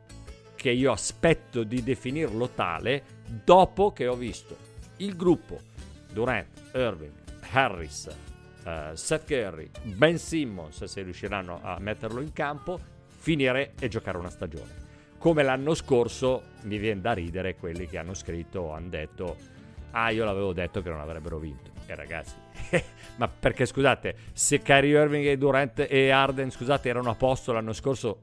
[0.56, 3.04] che io aspetto di definirlo tale
[3.44, 4.56] dopo che ho visto
[4.98, 5.60] il gruppo
[6.12, 7.12] Durant, Irving,
[7.52, 8.10] Harris,
[8.64, 14.30] uh, Seth Curry, Ben Simmons, se riusciranno a metterlo in campo, finire e giocare una
[14.30, 14.82] stagione.
[15.18, 19.38] Come l'anno scorso mi viene da ridere quelli che hanno scritto o hanno detto
[19.92, 21.73] ah io l'avevo detto che non avrebbero vinto.
[21.86, 22.34] E ragazzi,
[23.18, 27.74] ma perché scusate, se Kyrie Irving e Durant e Arden, scusate, erano a posto l'anno
[27.74, 28.22] scorso,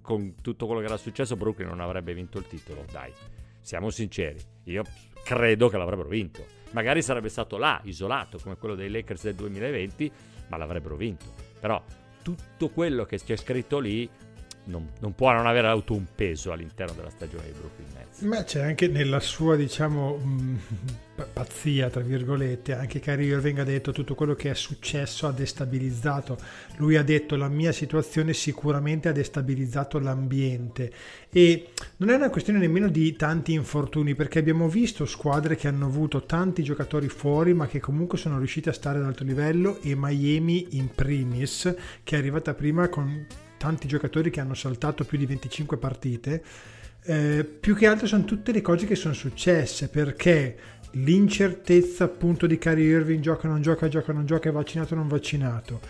[0.00, 3.12] con tutto quello che era successo, Brooklyn non avrebbe vinto il titolo, dai.
[3.60, 4.84] Siamo sinceri, io
[5.24, 6.44] credo che l'avrebbero vinto.
[6.70, 10.12] Magari sarebbe stato là, isolato, come quello dei Lakers del 2020,
[10.48, 11.26] ma l'avrebbero vinto.
[11.58, 11.82] Però
[12.22, 14.08] tutto quello che c'è scritto lì
[14.64, 18.20] non, non, può non aver avuto un peso all'interno della stagione di Brooklyn Nets.
[18.20, 20.56] Ma c'è anche nella sua, diciamo, mm,
[21.32, 26.38] pazzia, tra virgolette, anche Kyrie Irving ha detto tutto quello che è successo ha destabilizzato.
[26.76, 30.92] Lui ha detto la mia situazione sicuramente ha destabilizzato l'ambiente
[31.30, 35.86] e non è una questione nemmeno di tanti infortuni perché abbiamo visto squadre che hanno
[35.86, 39.94] avuto tanti giocatori fuori ma che comunque sono riusciti a stare ad alto livello e
[39.96, 43.26] Miami in primis che è arrivata prima con
[43.64, 46.42] tanti giocatori che hanno saltato più di 25 partite,
[47.04, 50.56] eh, più che altro sono tutte le cose che sono successe perché
[50.92, 55.80] l'incertezza appunto di Kyrie Irving gioca non gioca, gioca non gioca, è vaccinato non vaccinato,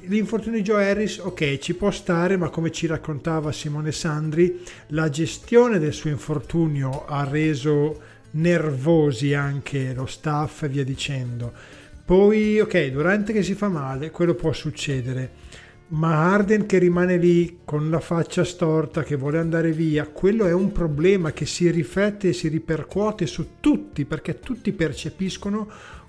[0.00, 5.08] l'infortunio di Joe Harris, ok, ci può stare, ma come ci raccontava Simone Sandri, la
[5.08, 11.50] gestione del suo infortunio ha reso nervosi anche lo staff e via dicendo.
[12.04, 15.43] Poi, ok, durante che si fa male, quello può succedere
[15.88, 20.52] ma Arden che rimane lì con la faccia storta, che vuole andare via, quello è
[20.52, 25.68] un problema che si riflette e si ripercuote su tutti, perché tutti percepiscono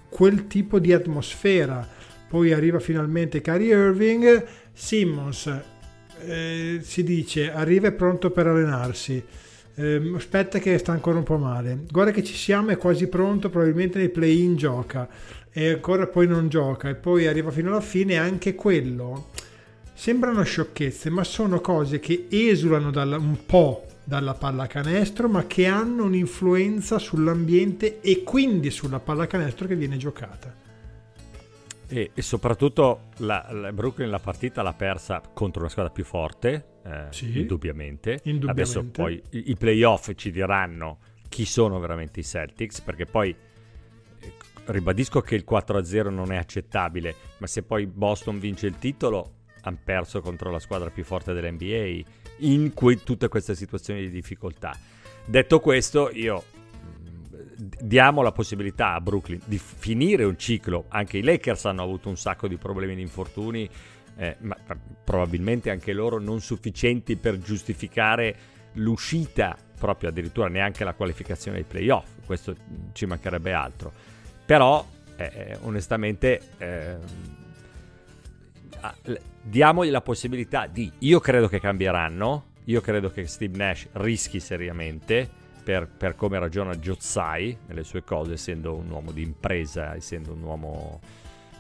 [0.10, 1.88] quel tipo di atmosfera.
[2.28, 5.74] Poi arriva finalmente Kyrie Irving, Simmons
[6.22, 9.24] eh, si dice arriva e pronto per allenarsi.
[9.78, 11.84] Eh, aspetta che sta ancora un po' male.
[11.90, 15.08] Guarda che ci siamo, è quasi pronto, probabilmente nei play-in gioca
[15.52, 19.30] e ancora poi non gioca e poi arriva fino alla fine anche quello
[19.98, 26.04] Sembrano sciocchezze, ma sono cose che esulano dalla, un po' dalla pallacanestro, ma che hanno
[26.04, 30.54] un'influenza sull'ambiente e quindi sulla pallacanestro che viene giocata.
[31.88, 36.80] E, e soprattutto la, la Brooklyn la partita l'ha persa contro una squadra più forte,
[36.84, 38.20] eh, sì, indubbiamente.
[38.24, 38.52] indubbiamente.
[38.52, 40.98] Adesso poi i, i playoff ci diranno
[41.30, 43.34] chi sono veramente i Celtics, perché poi
[44.20, 44.34] eh,
[44.66, 49.35] ribadisco che il 4-0 non è accettabile, ma se poi Boston vince il titolo
[49.66, 52.08] hanno perso contro la squadra più forte dell'NBA
[52.40, 54.78] in que- tutte queste situazioni di difficoltà.
[55.26, 56.44] Detto questo, io
[57.58, 60.86] diamo la possibilità a Brooklyn di finire un ciclo.
[60.90, 63.68] Anche i Lakers hanno avuto un sacco di problemi di infortuni,
[64.18, 64.56] eh, ma
[65.04, 68.36] probabilmente anche loro non sufficienti per giustificare
[68.74, 72.10] l'uscita, proprio addirittura neanche la qualificazione ai playoff.
[72.26, 72.56] Questo
[72.94, 73.92] ci mancherebbe altro.
[74.46, 76.98] Però, eh, eh onestamente, eh,
[79.42, 80.92] diamogli la possibilità di...
[81.00, 85.30] Io credo che cambieranno, io credo che Steve Nash rischi seriamente
[85.64, 90.42] per, per come ragiona Jozai nelle sue cose, essendo un uomo di impresa, essendo un
[90.42, 91.00] uomo...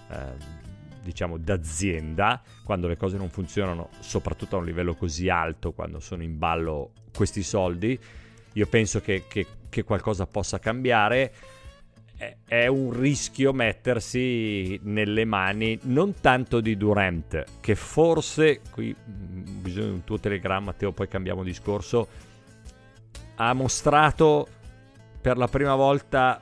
[0.09, 0.63] Eh,
[1.05, 6.23] diciamo d'azienda, quando le cose non funzionano, soprattutto a un livello così alto, quando sono
[6.23, 7.97] in ballo questi soldi,
[8.53, 11.31] io penso che, che, che qualcosa possa cambiare
[12.45, 19.91] è un rischio mettersi nelle mani non tanto di Durant, che forse, qui mm, bisogna
[19.91, 22.07] un tuo telegramma, Matteo, poi cambiamo discorso,
[23.35, 24.47] ha mostrato
[25.19, 26.41] per la prima volta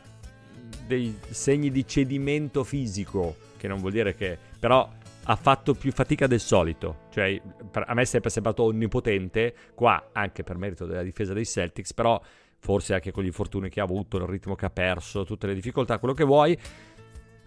[0.85, 4.37] dei segni di cedimento fisico, che non vuol dire che...
[4.59, 4.89] però
[5.25, 10.43] ha fatto più fatica del solito, cioè a me è sempre sembrato onnipotente, qua anche
[10.43, 12.21] per merito della difesa dei Celtics, però
[12.63, 15.53] forse anche con gli infortuni che ha avuto, il ritmo che ha perso, tutte le
[15.53, 16.57] difficoltà, quello che vuoi,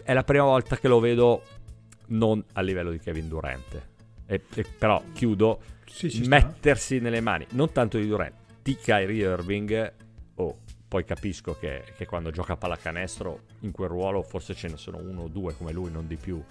[0.03, 1.43] è la prima volta che lo vedo
[2.09, 3.89] non a livello di Kevin Durant.
[4.27, 9.93] E, e però chiudo, sì, mettersi nelle mani, non tanto di Durant, di Kyrie Irving,
[10.35, 14.77] oh, poi capisco che, che, quando gioca a pallacanestro in quel ruolo forse ce ne
[14.77, 16.43] sono uno o due come lui, non di più,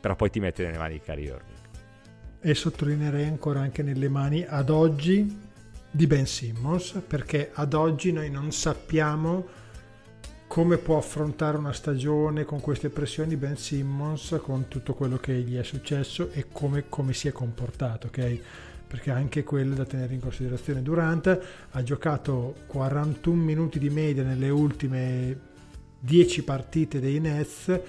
[0.00, 1.58] però poi ti metti nelle mani di Kyrie Irving.
[2.40, 5.50] E sottolineerei ancora anche nelle mani ad oggi
[5.94, 9.46] di Ben Simmons perché ad oggi noi non sappiamo
[10.46, 15.56] come può affrontare una stagione con queste pressioni Ben Simmons con tutto quello che gli
[15.56, 18.40] è successo e come, come si è comportato ok?
[18.86, 20.82] Perché anche quello da tenere in considerazione.
[20.82, 25.38] Durant ha giocato 41 minuti di media nelle ultime
[25.98, 27.80] 10 partite dei Nets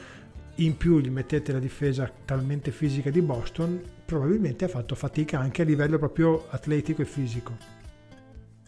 [0.56, 5.62] in più gli mettete la difesa talmente fisica di Boston probabilmente ha fatto fatica anche
[5.62, 7.73] a livello proprio atletico e fisico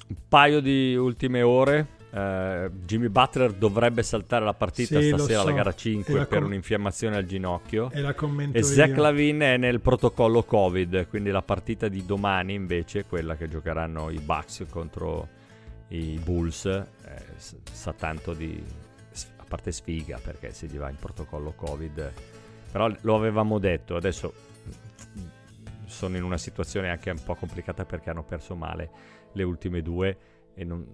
[0.08, 1.94] un paio di ultime ore.
[2.16, 5.48] Uh, Jimmy Butler dovrebbe saltare la partita sì, stasera so.
[5.48, 7.92] alla gara 5 per com- un'infiammazione al ginocchio.
[7.92, 8.16] E, la
[8.54, 13.50] e Zach Lavin è nel protocollo Covid, quindi la partita di domani invece, quella che
[13.50, 15.28] giocheranno i Bucks contro
[15.90, 16.86] i Bulls, eh,
[17.38, 18.64] sa tanto di...
[19.36, 22.14] a parte sfiga perché si gli va in protocollo Covid.
[22.72, 24.34] Però lo avevamo detto, adesso
[25.86, 30.18] sono in una situazione anche un po' complicata perché hanno perso male le ultime due
[30.54, 30.86] e, non,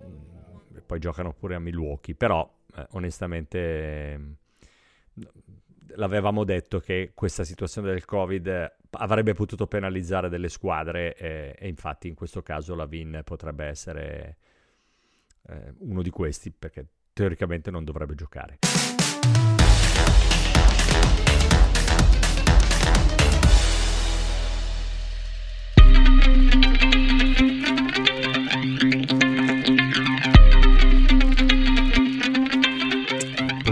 [0.86, 4.20] poi giocano pure a Milwaukee, però eh, onestamente eh,
[5.96, 12.08] l'avevamo detto che questa situazione del Covid avrebbe potuto penalizzare delle squadre e, e infatti
[12.08, 14.38] in questo caso la VIN potrebbe essere
[15.48, 18.60] eh, uno di questi perché teoricamente non dovrebbe giocare.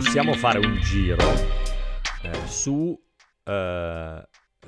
[0.09, 1.23] Possiamo fare un giro
[2.23, 2.99] eh, su
[3.43, 4.27] eh,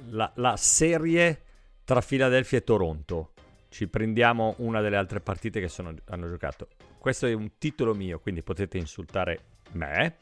[0.09, 1.41] la, la, serie
[1.83, 3.33] tra Philadelphia e Toronto.
[3.67, 6.67] Ci prendiamo una delle altre partite che sono, hanno giocato.
[6.99, 9.39] Questo è un titolo mio, quindi potete insultare
[9.71, 10.17] me.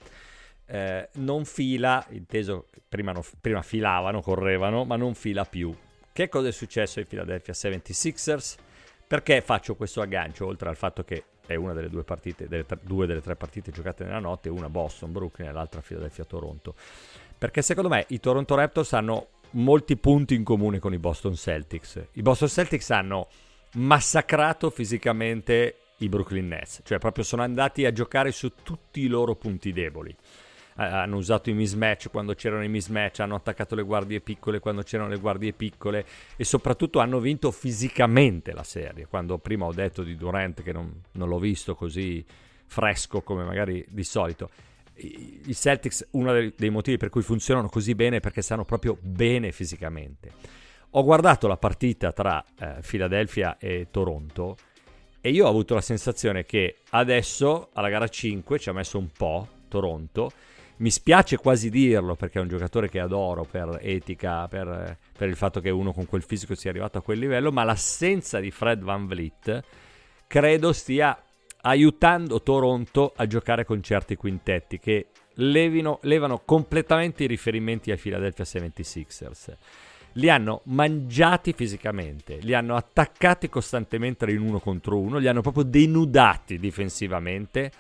[0.65, 5.76] eh, non fila, inteso prima, no, prima filavano, correvano, ma non fila più.
[6.13, 8.55] Che cosa è successo ai Philadelphia 76ers?
[9.05, 12.77] Perché faccio questo aggancio, oltre al fatto che è una delle due partite, delle tre,
[12.83, 16.75] due delle tre partite giocate nella notte, una Boston, Brooklyn e l'altra Philadelphia, Toronto.
[17.35, 21.99] Perché secondo me i Toronto Raptors hanno molti punti in comune con i Boston Celtics.
[22.11, 23.27] I Boston Celtics hanno
[23.73, 29.33] massacrato fisicamente i Brooklyn Nets, cioè proprio sono andati a giocare su tutti i loro
[29.33, 30.15] punti deboli.
[30.80, 35.09] Hanno usato i mismatch quando c'erano i mismatch, hanno attaccato le guardie piccole quando c'erano
[35.09, 36.05] le guardie piccole
[36.36, 39.05] e soprattutto hanno vinto fisicamente la serie.
[39.07, 42.23] Quando prima ho detto di Durant che non, non l'ho visto così
[42.65, 44.49] fresco come magari di solito.
[45.01, 49.51] I Celtics, uno dei, motivi per cui funzionano così bene è perché stanno proprio bene
[49.51, 50.32] fisicamente.
[50.91, 54.57] Ho guardato la partita tra eh, Philadelphia e Toronto
[55.21, 59.09] e io ho avuto la sensazione che adesso alla gara 5 ci ha messo un
[59.09, 60.32] po' Toronto.
[60.80, 65.36] Mi spiace quasi dirlo perché è un giocatore che adoro per etica, per, per il
[65.36, 68.82] fatto che uno con quel fisico sia arrivato a quel livello, ma l'assenza di Fred
[68.82, 69.61] Van Vliet
[70.25, 71.21] credo stia
[71.61, 78.45] aiutando Toronto a giocare con certi quintetti che levino, levano completamente i riferimenti ai Philadelphia
[78.45, 79.55] 76ers
[80.13, 85.63] li hanno mangiati fisicamente, li hanno attaccati costantemente in uno contro uno, li hanno proprio
[85.63, 87.71] denudati difensivamente.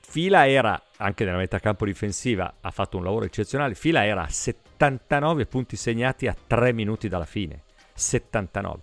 [0.00, 3.74] Fila era, anche nella metà campo difensiva, ha fatto un lavoro eccezionale.
[3.74, 7.64] Fila era a 79 punti segnati a 3 minuti dalla fine.
[7.92, 8.80] 79.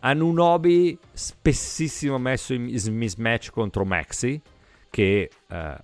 [0.00, 4.40] Anunobi spessissimo messo in mismatch contro Maxi,
[4.88, 5.76] che eh,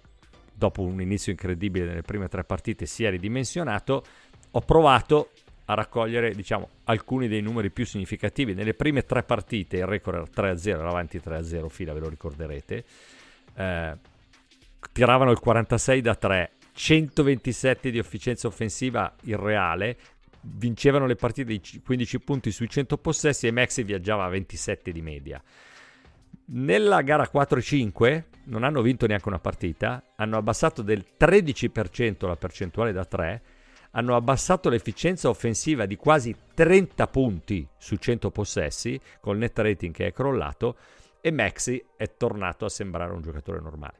[0.52, 4.04] dopo un inizio incredibile nelle prime tre partite si è ridimensionato.
[4.52, 5.30] Ho provato
[5.66, 8.54] a raccogliere diciamo, alcuni dei numeri più significativi.
[8.54, 12.84] Nelle prime tre partite il record era 3-0, era avanti 3-0 fila, ve lo ricorderete.
[13.54, 13.96] Eh,
[14.92, 19.96] tiravano il 46 da 3, 127 di efficienza offensiva irreale,
[20.40, 25.02] vincevano le partite di 15 punti sui 100 possessi e Maxi viaggiava a 27 di
[25.02, 25.42] media.
[26.46, 32.92] Nella gara 4-5 non hanno vinto neanche una partita, hanno abbassato del 13% la percentuale
[32.92, 33.42] da 3
[33.96, 40.06] hanno abbassato l'efficienza offensiva di quasi 30 punti su 100 possessi, col net rating che
[40.06, 40.76] è crollato,
[41.20, 43.98] e Maxi è tornato a sembrare un giocatore normale.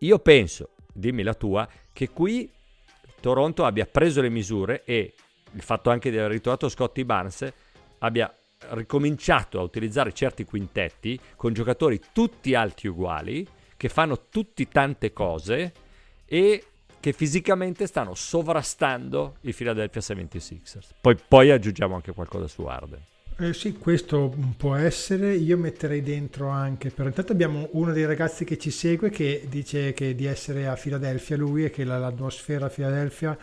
[0.00, 2.50] Io penso, dimmi la tua, che qui
[3.20, 5.14] Toronto abbia preso le misure e
[5.52, 7.52] il fatto anche di aver ritrovato Scotty Barnes
[7.98, 8.32] abbia
[8.70, 15.72] ricominciato a utilizzare certi quintetti con giocatori tutti alti uguali, che fanno tutti tante cose
[16.24, 16.64] e
[17.00, 20.88] che fisicamente stanno sovrastando i Philadelphia 76ers.
[21.00, 23.00] Poi, poi aggiungiamo anche qualcosa su Arden.
[23.38, 25.34] Eh sì, questo può essere.
[25.34, 26.88] Io metterei dentro anche.
[26.90, 30.74] Però intanto abbiamo uno dei ragazzi che ci segue che dice che di essere a
[30.74, 33.36] Filadelfia lui e che l'atmosfera a Filadelfia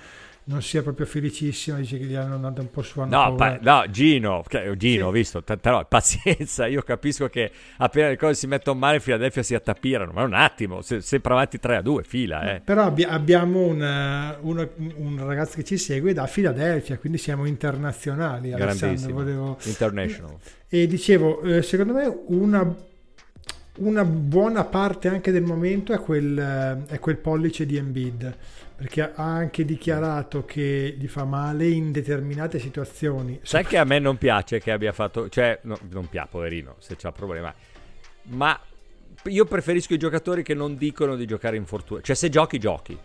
[0.45, 3.89] non sia proprio felicissimo, dice che gli hanno dato un po' su no, pa- no,
[3.89, 4.43] Gino,
[4.75, 8.99] Gino, ho visto, t- però pazienza, io capisco che appena le cose si mettono male
[8.99, 12.55] Philadelphia si attappirano, ma un attimo, se, sempre avanti 3 a 2, fila.
[12.55, 12.61] Eh.
[12.61, 18.49] Però abbi- abbiamo una, una, un ragazzo che ci segue da Philadelphia, quindi siamo internazionali.
[18.49, 19.57] Grandissimo, volevo...
[19.63, 20.37] international.
[20.67, 22.75] E dicevo, eh, secondo me una
[23.77, 28.37] una buona parte anche del momento è quel, è quel pollice di Embiid
[28.75, 33.39] perché ha anche dichiarato che gli fa male in determinate situazioni.
[33.43, 36.95] Sai che a me non piace che abbia fatto, cioè no, non piace, poverino, se
[36.97, 37.49] c'ha problemi,
[38.29, 38.59] ma
[39.25, 42.97] io preferisco i giocatori che non dicono di giocare in fortuna, cioè se giochi giochi.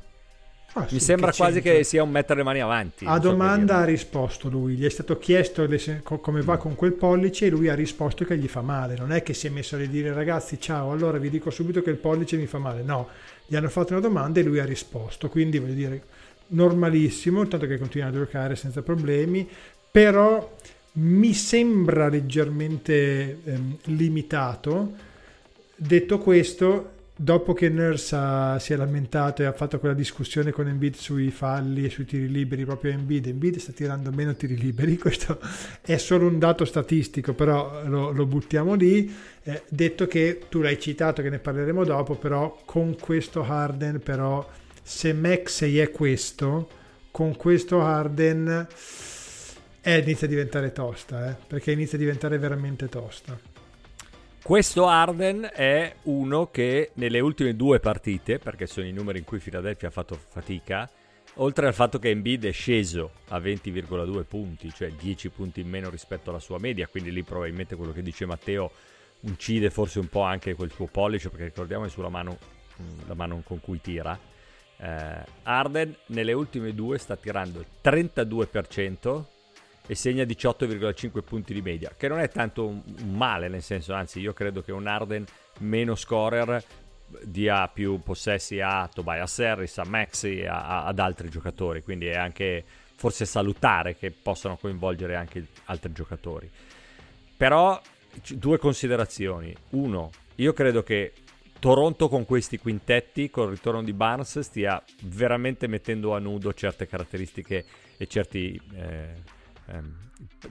[0.74, 3.10] Ah, Mi sì, sembra che quasi che sia un mettere le mani avanti.
[3.10, 6.92] A domanda so ha risposto lui, gli è stato chiesto le, come va con quel
[6.92, 8.96] pollice e lui ha risposto che gli fa male.
[8.96, 11.90] Non è che si è messo a dire ragazzi ciao, allora vi dico subito che
[11.90, 12.82] il pollice mi fa male.
[12.82, 13.08] No,
[13.46, 15.28] gli hanno fatto una domanda e lui ha risposto.
[15.30, 16.02] Quindi voglio dire,
[16.48, 19.48] normalissimo, tanto che continua a giocare senza problemi,
[19.90, 20.54] però
[20.92, 24.92] mi sembra leggermente ehm, limitato.
[25.76, 26.90] Detto questo,
[27.20, 31.30] dopo che Nurse ha, si è lamentato e ha fatto quella discussione con Embiid sui
[31.30, 35.40] falli e sui tiri liberi, proprio Embiid, Embiid sta tirando meno tiri liberi, questo
[35.80, 39.12] è solo un dato statistico, però lo, lo buttiamo lì.
[39.42, 44.48] Eh, detto che tu l'hai citato, che ne parleremo dopo, però con questo Harden, però
[44.80, 46.68] se Maxey è questo,
[47.10, 48.66] con questo Harden
[49.80, 53.38] eh, inizia a diventare tosta, eh, perché inizia a diventare veramente tosta.
[54.48, 59.40] Questo Arden è uno che nelle ultime due partite, perché sono i numeri in cui
[59.40, 60.88] Philadelphia ha fatto fatica,
[61.34, 65.90] oltre al fatto che Embiid è sceso a 20,2 punti, cioè 10 punti in meno
[65.90, 68.70] rispetto alla sua media, quindi lì probabilmente quello che dice Matteo
[69.20, 72.38] incide forse un po' anche quel suo pollice, perché ricordiamo è sulla mano,
[73.06, 74.18] la mano con cui tira.
[74.78, 79.24] Eh, Arden nelle ultime due sta tirando il 32%
[79.90, 84.20] e segna 18,5 punti di media, che non è tanto un, male, nel senso, anzi
[84.20, 85.24] io credo che un Arden
[85.60, 86.62] meno scorer
[87.22, 92.16] dia più possessi a Tobias Harris, a Maxi, a, a, ad altri giocatori, quindi è
[92.16, 92.62] anche
[92.96, 96.50] forse salutare che possano coinvolgere anche altri giocatori.
[97.34, 97.80] Però
[98.32, 99.54] due considerazioni.
[99.70, 101.14] Uno, io credo che
[101.58, 106.86] Toronto con questi quintetti, con il ritorno di Barnes, stia veramente mettendo a nudo certe
[106.86, 107.64] caratteristiche
[107.96, 108.60] e certi...
[108.74, 109.36] Eh,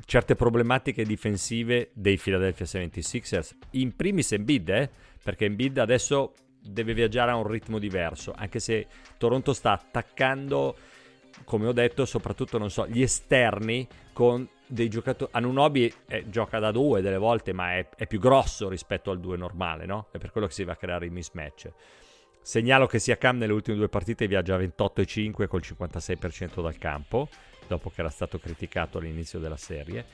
[0.05, 3.55] certe problematiche difensive dei Philadelphia 76ers.
[3.72, 4.89] In primis Embiid, eh?
[5.24, 8.88] perché Embiid adesso deve viaggiare a un ritmo diverso, anche se
[9.18, 10.76] Toronto sta attaccando,
[11.43, 15.32] come ho detto, soprattutto non so, gli esterni con dei giocatori.
[15.34, 19.38] Anunobi eh, gioca da due delle volte, ma è, è, più grosso rispetto al due
[19.38, 20.07] normale, no?
[20.11, 21.72] È per quello che si va a creare i mismatch.
[22.41, 27.28] Segnalo che sia Cam nelle ultime due partite viaggia a 28,5 col 56% dal campo
[27.68, 30.05] dopo che era stato criticato all'inizio della serie.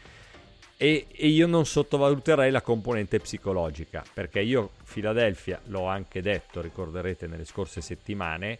[0.75, 7.27] E, e, io non sottovaluterei la componente psicologica, perché io Philadelphia, l'ho anche detto, ricorderete
[7.27, 8.59] nelle scorse settimane,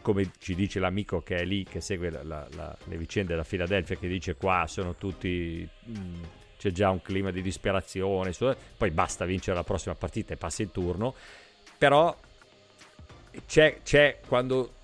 [0.00, 3.44] come ci dice l'amico che è lì, che segue la, la, la, le vicende della
[3.44, 5.68] Philadelphia, che dice qua sono tutti...
[5.84, 8.32] Mh, c'è già un clima di disperazione,
[8.76, 11.14] poi basta vincere la prossima partita e passi il turno,
[11.78, 12.14] però
[13.46, 14.74] c'è, c'è quando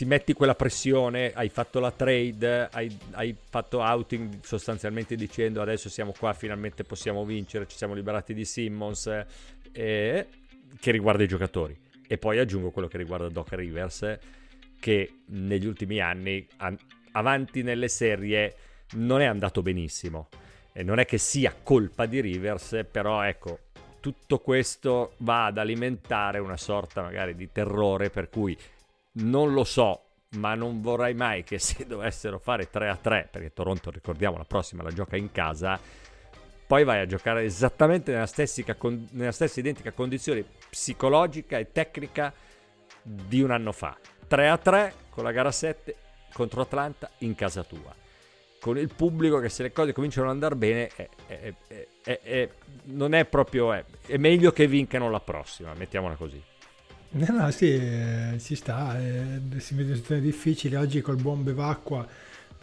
[0.00, 5.90] ti metti quella pressione, hai fatto la trade, hai, hai, fatto outing sostanzialmente dicendo adesso
[5.90, 9.26] siamo qua, finalmente possiamo vincere, ci siamo liberati di Simmons,
[9.72, 10.26] eh,
[10.80, 11.78] che riguarda i giocatori.
[12.08, 14.18] E poi aggiungo quello che riguarda Doc Rivers,
[14.80, 16.78] che negli ultimi anni, an-
[17.12, 18.54] avanti nelle serie,
[18.92, 20.28] non è andato benissimo.
[20.72, 23.58] E non è che sia colpa di Rivers, però ecco,
[24.00, 28.56] tutto questo va ad alimentare una sorta magari di terrore per cui
[29.12, 30.04] non lo so,
[30.36, 34.44] ma non vorrei mai che se dovessero fare 3 a 3, perché Toronto, ricordiamo, la
[34.44, 35.78] prossima la gioca in casa,
[36.66, 38.62] poi vai a giocare esattamente nella stessa,
[39.10, 42.32] nella stessa identica condizione psicologica e tecnica
[43.02, 43.96] di un anno fa.
[44.28, 45.96] 3 a 3 con la gara 7
[46.32, 47.92] contro Atlanta in casa tua.
[48.60, 51.08] Con il pubblico che se le cose cominciano ad andare bene, è,
[52.02, 52.48] è, è,
[52.84, 53.72] non è proprio...
[53.72, 56.40] è meglio che vincano la prossima, mettiamola così.
[57.12, 60.76] No, no, sì, eh, ci sta, eh, si vede situazioni difficili.
[60.76, 62.06] Oggi col buon Bevacqua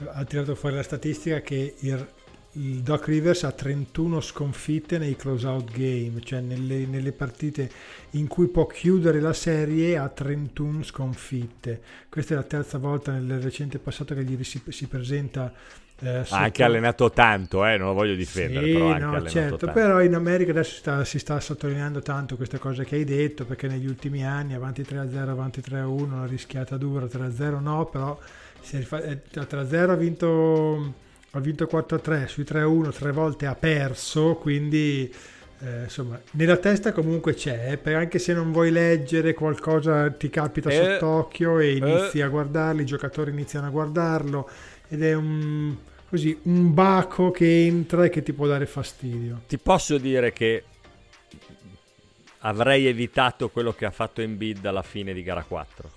[0.06, 2.08] ha tirato fuori la statistica che il,
[2.54, 7.70] il Doc Rivers ha 31 sconfitte nei close-out game, cioè nelle, nelle, partite
[8.12, 11.82] in cui può chiudere la serie ha 31 sconfitte.
[12.08, 15.54] Questa è la terza volta nel recente passato che gli si, si presenta
[16.00, 18.66] eh, ha anche allenato tanto, eh, non lo voglio difendere.
[18.66, 19.72] Sì, però no, certo, tanto.
[19.80, 23.46] però in America adesso si sta, si sta, sottolineando tanto queste cose che hai detto,
[23.46, 28.18] perché negli ultimi anni avanti 3-0, avanti 3-1, una rischiata dura, 3-0 no, però
[28.62, 30.94] si rifà, 3-0 eh, ha vinto,
[31.32, 35.12] ha vinto 4-3, sui 3-1 tre volte ha perso, quindi...
[35.60, 40.70] Eh, insomma, nella testa comunque c'è, eh, anche se non vuoi leggere qualcosa ti capita
[40.70, 42.22] eh, sott'occhio e inizi eh.
[42.22, 44.48] a guardarlo, i giocatori iniziano a guardarlo
[44.90, 45.76] ed è un,
[46.10, 49.42] così, un baco che entra e che ti può dare fastidio.
[49.48, 50.64] Ti posso dire che
[52.40, 55.92] avrei evitato quello che ha fatto Embiid alla fine di gara 4.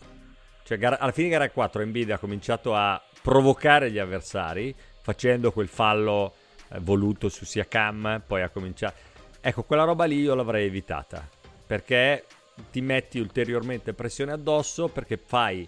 [0.65, 5.53] Cioè, gara, alla fine di gara 4 Embiid ha cominciato a provocare gli avversari facendo
[5.53, 6.35] quel fallo
[6.69, 9.09] eh, voluto su Siakam, poi ha cominciato...
[9.41, 11.27] Ecco, quella roba lì io l'avrei evitata,
[11.67, 12.25] perché
[12.71, 15.67] ti metti ulteriormente pressione addosso, perché fai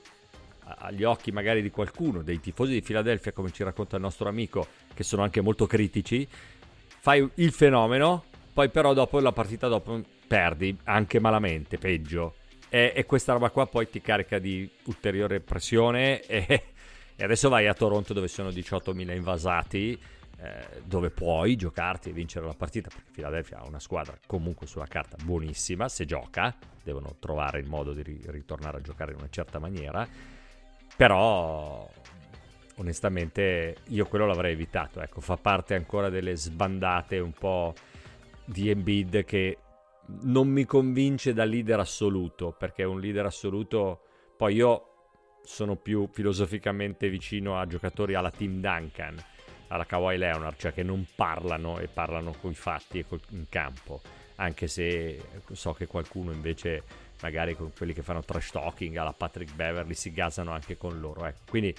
[0.79, 4.67] agli occhi magari di qualcuno, dei tifosi di Philadelphia, come ci racconta il nostro amico,
[4.95, 10.77] che sono anche molto critici, fai il fenomeno, poi però dopo la partita dopo perdi,
[10.85, 12.37] anche malamente, peggio.
[12.69, 16.47] E, e questa roba qua poi ti carica di ulteriore pressione e,
[17.17, 19.99] e adesso vai a Toronto dove sono 18.000 invasati,
[20.39, 24.87] eh, dove puoi giocarti e vincere la partita, perché Philadelphia ha una squadra comunque sulla
[24.87, 29.29] carta buonissima, se gioca, devono trovare il modo di ri- ritornare a giocare in una
[29.31, 30.09] certa maniera
[30.97, 31.89] però
[32.77, 37.75] onestamente io quello l'avrei evitato, ecco, fa parte ancora delle sbandate un po'
[38.45, 39.59] di Embiid che
[40.23, 44.03] non mi convince da leader assoluto, perché un leader assoluto,
[44.37, 44.87] poi io
[45.45, 49.17] sono più filosoficamente vicino a giocatori alla Team Duncan,
[49.69, 53.47] alla Kawhi Leonard, cioè che non parlano e parlano con i fatti e col, in
[53.49, 54.01] campo,
[54.37, 55.21] anche se
[55.53, 56.83] so che qualcuno invece
[57.23, 61.25] magari con quelli che fanno trash talking alla Patrick Beverly si gasano anche con loro.
[61.25, 61.41] Ecco.
[61.49, 61.75] Quindi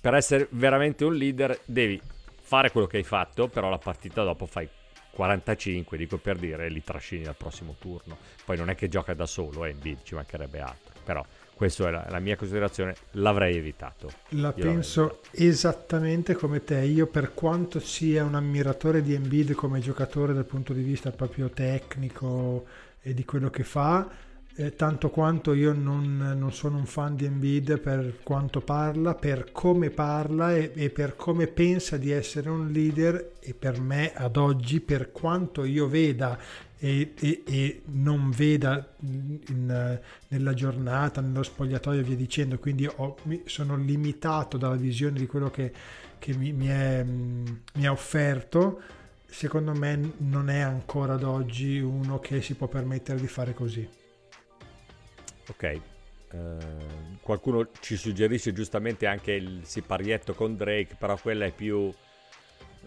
[0.00, 2.00] per essere veramente un leader devi
[2.40, 4.68] fare quello che hai fatto, però la partita dopo fai
[5.10, 8.16] 45, dico per dire, e li trascini al prossimo turno.
[8.44, 11.90] Poi non è che gioca da solo, eh, Embiid, ci mancherebbe altro, però questa è
[11.90, 14.10] la, la, mia considerazione, l'avrei evitato.
[14.30, 16.80] La Io penso esattamente come te.
[16.80, 21.50] Io per quanto sia un ammiratore di Embiid come giocatore dal punto di vista proprio
[21.50, 22.64] tecnico
[23.02, 24.08] e di quello che fa,
[24.60, 29.52] eh, tanto quanto io non, non, sono un fan di Embiid per quanto parla, per
[29.52, 34.36] come parla e, e, per come pensa di essere un leader e per me ad
[34.36, 36.38] oggi, per quanto io veda
[36.76, 39.98] e, e, e non veda in,
[40.28, 45.48] nella giornata, nello spogliatoio e via dicendo, quindi ho, sono limitato dalla visione di quello
[45.48, 45.72] che,
[46.18, 48.78] che mi, mi, è, mi ha offerto,
[49.24, 53.99] secondo me non è ancora ad oggi uno che si può permettere di fare così.
[55.50, 55.80] Ok,
[56.32, 61.92] Uh, qualcuno ci suggerisce giustamente anche il siparietto con Drake, però quella è più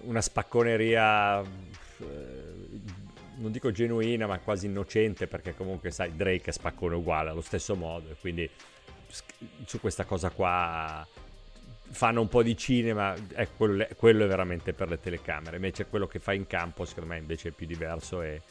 [0.03, 2.81] una spacconeria uh,
[3.35, 7.75] non dico genuina, ma quasi innocente, perché comunque sai, Drake è spaccone uguale allo stesso
[7.75, 8.49] modo, e quindi
[9.65, 11.05] su questa cosa qua
[11.89, 16.07] fanno un po' di cinema, è quello, quello, è veramente per le telecamere, invece quello
[16.07, 18.41] che fa in campo secondo me invece è più diverso e,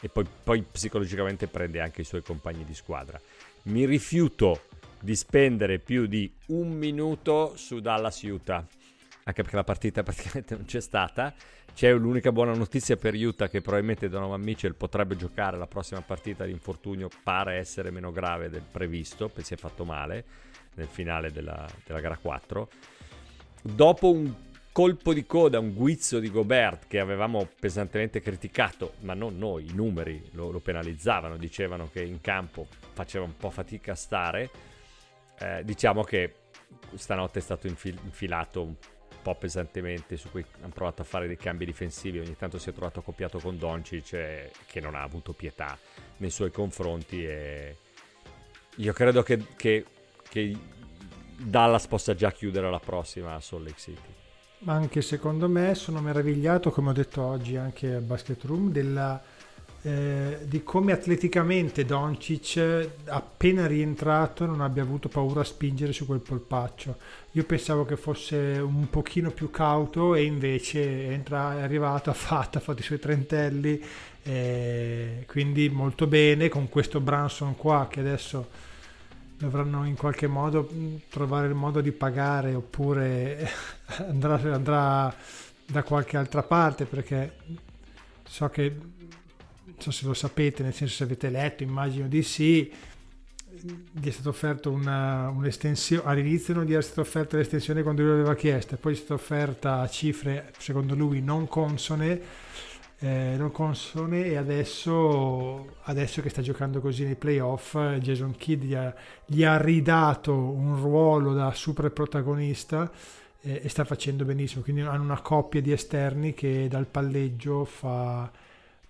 [0.00, 3.20] e poi, poi psicologicamente prende anche i suoi compagni di squadra.
[3.64, 4.68] Mi rifiuto
[5.00, 8.66] di spendere più di un minuto su Dallas Utah,
[9.24, 11.34] anche perché la partita praticamente non c'è stata
[11.74, 16.44] c'è l'unica buona notizia per Utah che probabilmente Donovan Mitchell potrebbe giocare la prossima partita
[16.44, 20.24] di infortunio, pare essere meno grave del previsto, perché si è fatto male
[20.74, 22.68] nel finale della, della gara 4.
[23.62, 24.34] Dopo un
[24.72, 29.74] colpo di coda, un guizzo di Gobert che avevamo pesantemente criticato, ma non noi, i
[29.74, 34.50] numeri lo, lo penalizzavano, dicevano che in campo faceva un po' fatica a stare.
[35.38, 36.34] Eh, diciamo che
[36.94, 38.74] stanotte è stato infil- infilato un
[39.20, 42.18] po' pesantemente su cui hanno provato a fare dei cambi difensivi.
[42.18, 45.78] Ogni tanto si è trovato accoppiato con Doncic eh, che non ha avuto pietà
[46.16, 47.26] nei suoi confronti.
[47.26, 47.76] E
[48.76, 49.84] io credo che, che,
[50.28, 50.56] che
[51.36, 54.20] Dallas possa già chiudere la prossima a Salt Lake City.
[54.64, 59.20] Ma anche secondo me sono meravigliato, come ho detto oggi anche al Basket Room, della
[59.84, 66.20] eh, di come atleticamente Doncic appena rientrato non abbia avuto paura a spingere su quel
[66.20, 66.96] polpaccio.
[67.32, 72.58] Io pensavo che fosse un pochino più cauto e invece entra, è arrivato, ha fatto,
[72.58, 73.82] ha fatto i suoi trentelli
[74.22, 78.70] eh, quindi molto bene con questo Branson qua che adesso
[79.42, 80.70] dovranno in qualche modo
[81.08, 83.50] trovare il modo di pagare oppure
[84.08, 85.14] andrà, andrà
[85.66, 87.36] da qualche altra parte perché
[88.22, 88.72] so che
[89.64, 92.72] non so se lo sapete, nel senso se avete letto, immagino di sì,
[93.50, 98.10] gli è stato offerto una, un'estensione, all'inizio non gli era stata offerta l'estensione quando lui
[98.12, 102.20] l'aveva chiesta, poi è stata offerta a cifre secondo lui non consone,
[103.02, 108.74] eh, non consone e adesso, adesso, che sta giocando così nei playoff Jason Kidd gli
[108.74, 108.94] ha,
[109.26, 112.88] gli ha ridato un ruolo da super protagonista
[113.40, 118.30] eh, e sta facendo benissimo, quindi hanno una coppia di esterni che dal palleggio fa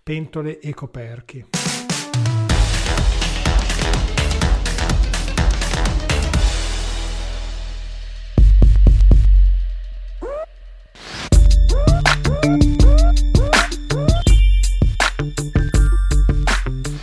[0.02, 1.46] pentole e coperchi.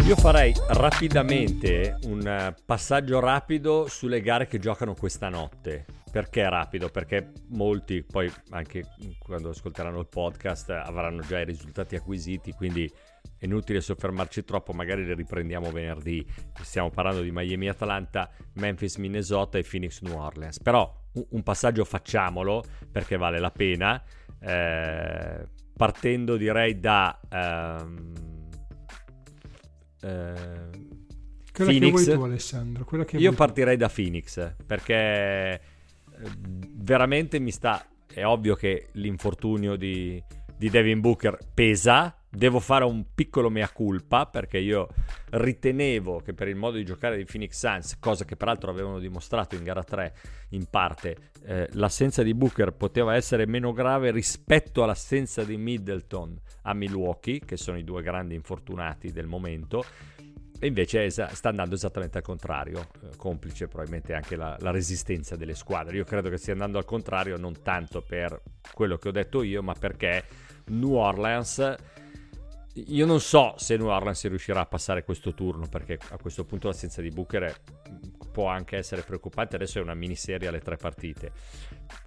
[0.10, 5.86] Io farei rapidamente un passaggio rapido sulle gare che giocano questa notte.
[6.12, 6.90] Perché rapido?
[6.90, 8.86] Perché molti, poi anche
[9.20, 12.92] quando ascolteranno il podcast, avranno già i risultati acquisiti, quindi
[13.38, 16.26] è inutile soffermarci troppo, magari le riprendiamo venerdì.
[16.60, 20.60] Stiamo parlando di Miami Atlanta, Memphis Minnesota e Phoenix New Orleans.
[20.60, 20.92] Però
[21.30, 24.04] un passaggio facciamolo perché vale la pena.
[24.40, 25.48] Eh,
[25.78, 27.20] partendo direi da...
[27.30, 28.29] Ehm,
[30.02, 30.98] eh,
[31.52, 32.06] quella Phoenix.
[32.06, 32.86] che vuoi tu Alessandro.
[33.18, 35.62] Io partirei da Phoenix perché eh,
[36.76, 37.84] veramente mi sta...
[38.12, 40.22] È ovvio che l'infortunio di,
[40.58, 44.88] di Devin Booker pesa, devo fare un piccolo mea culpa perché io
[45.32, 49.56] ritenevo che per il modo di giocare di Phoenix Suns, cosa che peraltro avevano dimostrato
[49.56, 50.14] in gara 3
[50.50, 56.74] in parte, eh, l'assenza di Booker poteva essere meno grave rispetto all'assenza di Middleton a
[56.74, 59.84] Milwaukee, che sono i due grandi infortunati del momento.
[60.62, 65.56] E invece sta andando esattamente al contrario, eh, complice probabilmente anche la, la, resistenza delle
[65.56, 65.96] squadre.
[65.96, 68.42] Io credo che stia andando al contrario non tanto per
[68.74, 70.26] quello che ho detto io, ma perché
[70.66, 71.76] New Orleans
[72.74, 76.68] io non so se New Orleans riuscirà a passare questo turno perché a questo punto
[76.68, 77.56] l'assenza di Booker è,
[78.32, 79.56] può anche essere preoccupante.
[79.56, 81.32] Adesso è una miniserie alle tre partite.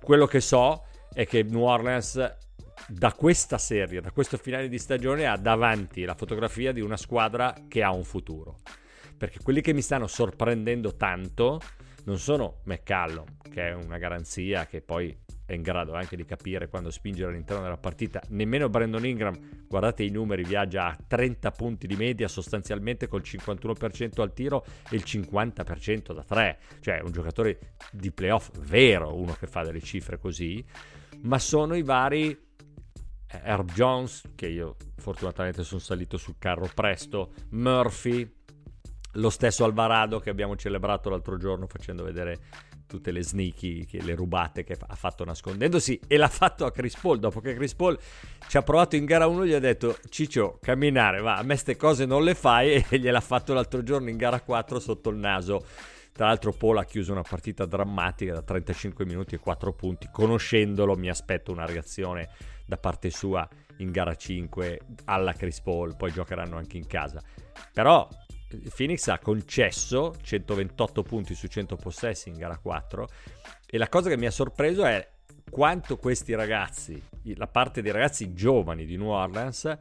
[0.01, 2.37] Quello che so è che New Orleans
[2.89, 7.55] da questa serie, da questo finale di stagione, ha davanti la fotografia di una squadra
[7.69, 8.59] che ha un futuro.
[9.23, 11.61] perché quelli che mi stanno sorprendendo tanto
[12.07, 15.17] non sono McCallum, che è una garanzia che poi
[15.55, 20.03] è in grado anche di capire quando spingere all'interno della partita, nemmeno Brandon Ingram, guardate
[20.03, 25.03] i numeri, viaggia a 30 punti di media sostanzialmente col 51% al tiro e il
[25.05, 30.65] 50% da 3, cioè un giocatore di playoff vero, uno che fa delle cifre così,
[31.23, 37.33] ma sono i vari eh, Herb Jones, che io fortunatamente sono salito sul carro presto,
[37.51, 38.41] Murphy,
[39.17, 42.39] lo stesso Alvarado che abbiamo celebrato l'altro giorno facendo vedere
[42.93, 47.19] tutte le sneaky, le rubate che ha fatto nascondendosi e l'ha fatto a Chris Paul.
[47.19, 47.99] Dopo che Chris Paul
[48.49, 51.77] ci ha provato in gara 1 gli ha detto Ciccio camminare va a me ste
[51.77, 52.85] cose non le fai.
[52.93, 55.65] E gliel'ha fatto l'altro giorno in gara 4 sotto il naso.
[56.13, 60.09] Tra l'altro Paul ha chiuso una partita drammatica da 35 minuti e 4 punti.
[60.13, 62.29] Conoscendolo mi aspetto una reazione
[62.67, 65.97] da parte sua in gara 5 alla Chris Paul.
[65.97, 67.23] Poi giocheranno anche in casa.
[67.73, 68.07] Però
[68.75, 73.09] Phoenix ha concesso 128 punti su 100 possessi in gara 4
[73.67, 75.09] e la cosa che mi ha sorpreso è
[75.51, 77.03] quanto questi ragazzi,
[77.35, 79.77] la parte dei ragazzi giovani di New Orleans,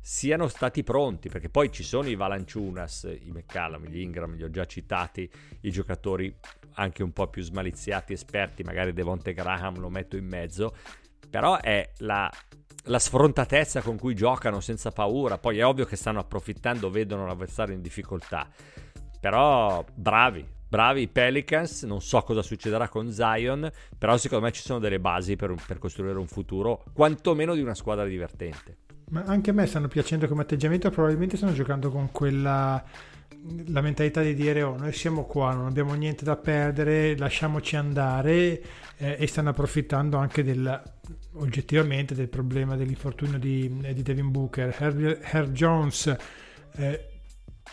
[0.00, 4.50] siano stati pronti, perché poi ci sono i Valanciunas, i McCallum, gli Ingram, li ho
[4.50, 5.28] già citati,
[5.62, 6.32] i giocatori
[6.74, 10.76] anche un po' più smaliziati, esperti, magari Devonte Graham lo metto in mezzo,
[11.28, 12.30] però è la
[12.86, 15.38] la sfrontatezza con cui giocano senza paura.
[15.38, 18.48] Poi è ovvio che stanno approfittando, vedono l'avversario in difficoltà.
[19.20, 21.82] Però bravi, bravi i Pelicans.
[21.84, 25.78] Non so cosa succederà con Zion, però secondo me ci sono delle basi per, per
[25.78, 28.78] costruire un futuro, quantomeno di una squadra divertente.
[29.08, 32.84] Ma anche a me stanno piacendo come atteggiamento, probabilmente stanno giocando con quella
[33.68, 38.62] la mentalità di dire oh noi siamo qua, non abbiamo niente da perdere, lasciamoci andare
[38.96, 40.82] eh, e stanno approfittando anche del,
[41.34, 44.74] oggettivamente del problema dell'infortunio di, di Devin Booker.
[44.78, 46.16] Herb Jones
[46.76, 47.08] eh,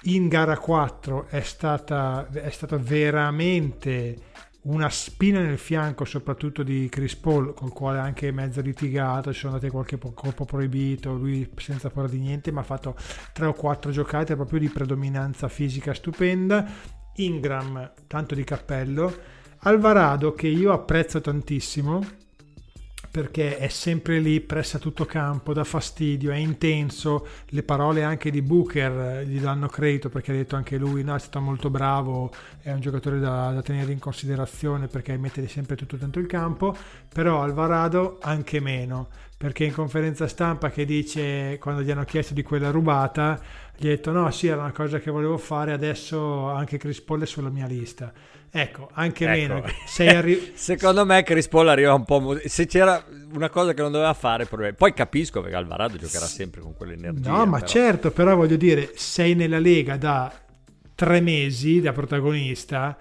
[0.03, 4.31] in gara 4 è stata, è stata veramente
[4.63, 9.53] una spina nel fianco soprattutto di Chris Paul col quale anche mezzo litigato ci sono
[9.53, 12.95] andate qualche colpo proibito lui senza paura di niente ma ha fatto
[13.33, 16.65] 3 o 4 giocate proprio di predominanza fisica stupenda
[17.15, 19.13] Ingram tanto di cappello
[19.59, 22.01] Alvarado che io apprezzo tantissimo
[23.13, 28.41] perché è sempre lì, pressa tutto campo, dà fastidio, è intenso, le parole anche di
[28.41, 32.31] Booker eh, gli danno credito perché ha detto anche lui, no, è stato molto bravo,
[32.63, 36.75] è un giocatore da, da tenere in considerazione perché mette sempre tutto dentro il campo,
[37.07, 42.41] però Alvarado anche meno, perché in conferenza stampa che dice, quando gli hanno chiesto di
[42.41, 43.39] quella rubata,
[43.75, 47.21] gli ha detto no, sì, era una cosa che volevo fare, adesso anche Chris Paul
[47.23, 48.11] è sulla mia lista.
[48.55, 49.53] Ecco, anche ecco.
[49.53, 49.65] meno.
[50.17, 52.19] Arri- Secondo me Chris Paul arriva un po'...
[52.19, 53.03] Mo- se c'era
[53.33, 57.31] una cosa che non doveva fare, poi capisco perché Alvarado giocherà sempre con quell'energia.
[57.31, 57.67] No, ma però.
[57.67, 60.31] certo, però voglio dire, sei nella Lega da
[60.93, 62.95] tre mesi da protagonista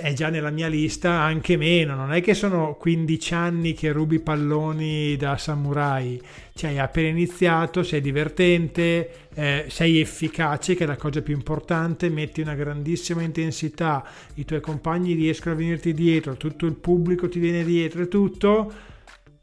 [0.00, 4.18] è già nella mia lista anche meno, non è che sono 15 anni che rubi
[4.18, 6.20] palloni da samurai,
[6.54, 12.08] cioè hai appena iniziato, sei divertente, eh, sei efficace che è la cosa più importante,
[12.08, 14.02] metti una grandissima intensità,
[14.34, 18.72] i tuoi compagni riescono a venirti dietro, tutto il pubblico ti viene dietro e tutto,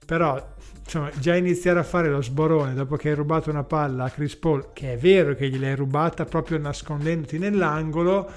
[0.04, 0.44] però
[0.84, 4.36] insomma già iniziare a fare lo sborone dopo che hai rubato una palla a Chris
[4.36, 8.30] Paul, che è vero che gliel'hai rubata proprio nascondendoti nell'angolo,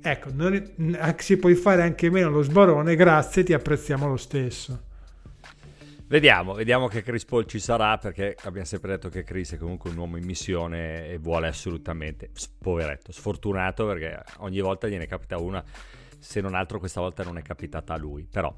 [0.00, 0.74] Ecco, non,
[1.16, 4.86] si puoi fare anche meno lo sbarone, grazie, ti apprezziamo lo stesso.
[6.06, 9.90] Vediamo, vediamo che Chris Paul ci sarà perché abbiamo sempre detto che Chris è comunque
[9.90, 15.62] un uomo in missione e vuole assolutamente, poveretto, sfortunato perché ogni volta gliene capita una,
[16.18, 18.54] se non altro questa volta non è capitata a lui, però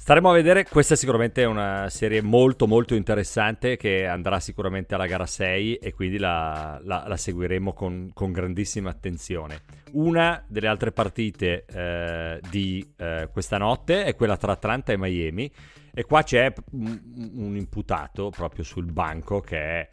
[0.00, 5.06] Staremo a vedere, questa è sicuramente una serie molto molto interessante che andrà sicuramente alla
[5.06, 9.62] gara 6 e quindi la, la, la seguiremo con, con, grandissima attenzione.
[9.94, 15.52] Una delle altre partite eh, di eh, questa notte è quella tra Atlanta e Miami
[15.92, 19.90] e qua c'è un, imputato proprio sul banco che è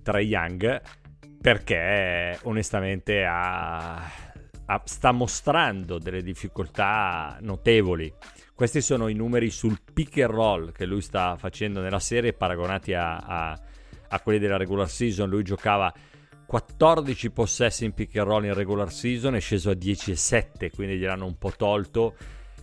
[0.00, 0.82] Trae Young
[1.40, 3.96] perché onestamente ha,
[4.66, 8.12] ha, sta mostrando delle difficoltà notevoli
[8.56, 12.94] questi sono i numeri sul pick and roll che lui sta facendo nella serie paragonati
[12.94, 13.60] a, a,
[14.08, 15.28] a quelli della regular season.
[15.28, 15.92] Lui giocava
[16.46, 20.70] 14 possessi in pick and roll in regular season, è sceso a 10 e 7,
[20.70, 22.16] quindi gliel'hanno un po' tolto.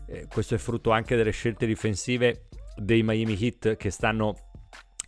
[0.07, 4.35] Eh, questo è frutto anche delle scelte difensive dei Miami Heat che stanno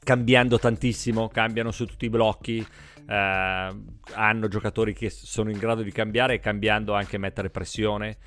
[0.03, 3.75] cambiando tantissimo, cambiano su tutti i blocchi, eh,
[4.13, 8.17] hanno giocatori che sono in grado di cambiare e cambiando anche mettere pressione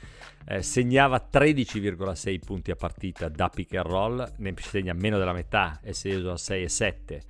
[0.47, 5.81] eh, segnava 13,6 punti a partita da pick and roll, ne segna meno della metà,
[5.83, 7.21] è sceso a 6,7.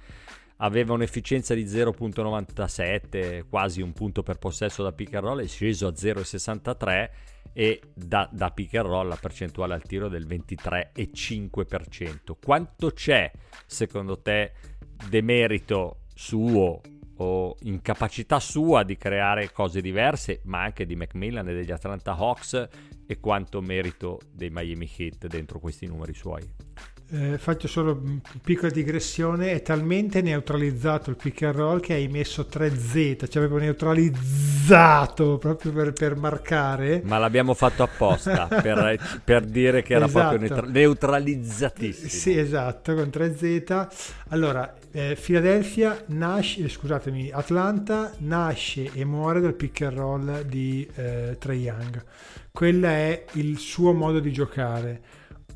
[0.61, 5.87] aveva un'efficienza di 0.97, quasi un punto per possesso da pick and roll, è sceso
[5.87, 7.11] a 0.63
[7.53, 12.35] e da, da pick and roll la percentuale al tiro del 23,5%.
[12.43, 13.31] Quanto c'è
[13.67, 14.53] secondo te
[15.09, 16.81] demerito suo
[17.19, 22.69] o incapacità sua di creare cose diverse, ma anche di Macmillan e degli Atlanta Hawks
[23.07, 26.43] e quanto merito dei Miami Heat dentro questi numeri suoi?
[27.11, 32.07] Eh, faccio solo una piccola digressione, è talmente neutralizzato il pick and roll che hai
[32.07, 37.01] messo 3Z, cioè proprio neutralizzato proprio per, per marcare.
[37.03, 40.37] Ma l'abbiamo fatto apposta per, per, dire che era esatto.
[40.37, 42.09] proprio neutra- neutralizzatissimo.
[42.11, 43.89] Sì, esatto, con 3Z.
[44.29, 50.87] Allora, eh, Philadelphia nasce, eh, scusatemi, Atlanta nasce e muore dal pick and roll di
[50.95, 52.05] eh, Trey Young.
[52.53, 55.01] Quello è il suo modo di giocare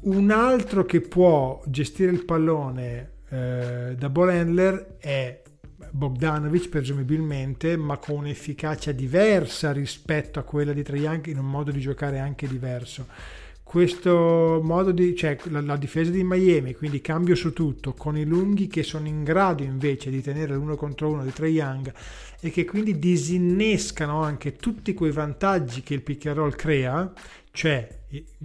[0.03, 5.43] un altro che può gestire il pallone eh, da ball handler è
[5.91, 11.81] Bogdanovic presumibilmente, ma con un'efficacia diversa rispetto a quella di Trajank in un modo di
[11.81, 13.07] giocare anche diverso.
[13.63, 18.25] Questo modo di, cioè la, la, difesa di Miami, quindi cambio su tutto, con i
[18.25, 21.93] lunghi che sono in grado invece di tenere l'uno contro uno di Trae Young
[22.41, 27.11] e che quindi disinnescano anche tutti quei vantaggi che il pick and roll crea,
[27.53, 28.01] cioè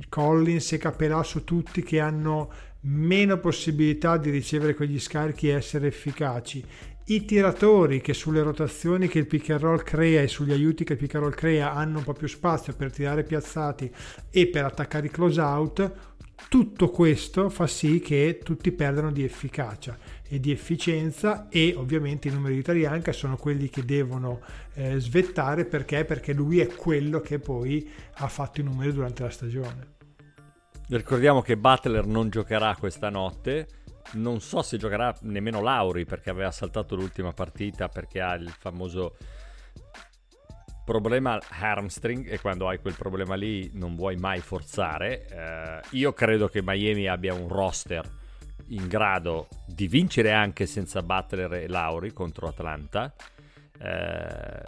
[0.10, 0.80] Collins e
[1.24, 2.52] su tutti che hanno
[2.82, 6.64] meno possibilità di ricevere quegli scarichi e essere efficaci.
[7.10, 10.94] I tiratori che sulle rotazioni che il pick and roll crea e sugli aiuti che
[10.94, 13.90] il pick and roll crea hanno un po' più spazio per tirare piazzati
[14.30, 15.92] e per attaccare i close out,
[16.50, 19.98] tutto questo fa sì che tutti perdano di efficacia
[20.30, 24.42] e di efficienza e ovviamente i numeri di Tarianca sono quelli che devono
[24.74, 26.06] eh, svettare perché?
[26.06, 29.96] perché lui è quello che poi ha fatto i numeri durante la stagione.
[30.90, 33.68] Ricordiamo che Butler non giocherà questa notte,
[34.14, 39.18] non so se giocherà nemmeno Lauri perché aveva saltato l'ultima partita perché ha il famoso
[40.86, 45.26] problema hamstring e quando hai quel problema lì non vuoi mai forzare.
[45.28, 48.17] Eh, io credo che Miami abbia un roster
[48.70, 53.14] in grado di vincere anche senza Butler e Lauri contro Atlanta,
[53.80, 54.64] eh,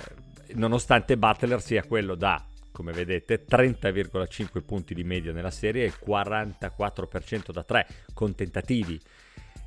[0.54, 7.52] nonostante Butler sia quello da, come vedete, 30,5 punti di media nella serie e 44%
[7.52, 9.00] da 3 con tentativi.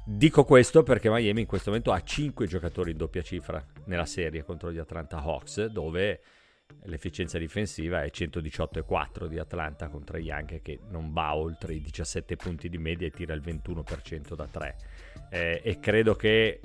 [0.04, 4.42] Dico questo perché Miami in questo momento ha 5 giocatori in doppia cifra nella serie
[4.42, 6.20] contro gli Atlanta Hawks, dove
[6.84, 12.68] l'efficienza difensiva è 118,4 di Atlanta contro Young che non va oltre i 17 punti
[12.68, 14.76] di media e tira il 21% da 3
[15.30, 16.60] eh, e credo che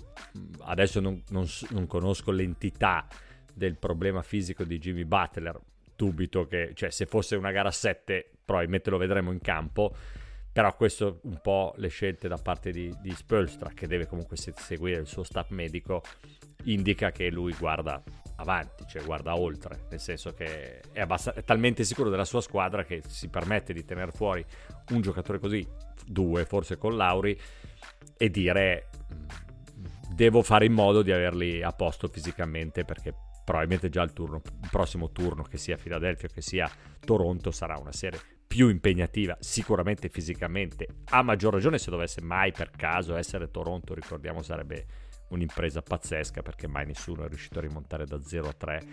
[0.61, 3.07] adesso non, non, non, conosco l'entità
[3.53, 5.59] del problema fisico di Jimmy Butler
[5.95, 9.95] dubito che cioè, se fosse una gara 7 probabilmente lo vedremo in campo
[10.51, 14.99] però questo un po' le scelte da parte di, di Spolstra che deve comunque seguire
[14.99, 16.01] il suo staff medico
[16.63, 18.01] indica che lui guarda
[18.37, 22.83] avanti, cioè guarda oltre, nel senso che è, abbast- è talmente sicuro della sua squadra
[22.83, 24.45] che si permette di tenere fuori
[24.91, 25.67] un giocatore così,
[26.05, 27.39] due forse con Lauri,
[28.17, 28.89] e dire
[30.09, 33.13] devo fare in modo di averli a posto fisicamente perché
[33.43, 36.69] probabilmente già il, turno, il prossimo turno, che sia Philadelphia che sia
[36.99, 42.71] Toronto, sarà una serie più impegnativa, sicuramente fisicamente, a maggior ragione se dovesse mai per
[42.71, 44.85] caso essere Toronto, ricordiamo sarebbe
[45.29, 48.85] un'impresa pazzesca perché mai nessuno è riuscito a rimontare da 0 a 3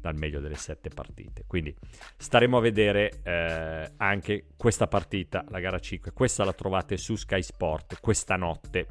[0.00, 1.44] dal meglio delle sette partite.
[1.46, 1.74] Quindi
[2.16, 6.12] staremo a vedere eh, anche questa partita, la gara 5.
[6.12, 8.86] Questa la trovate su Sky Sport questa notte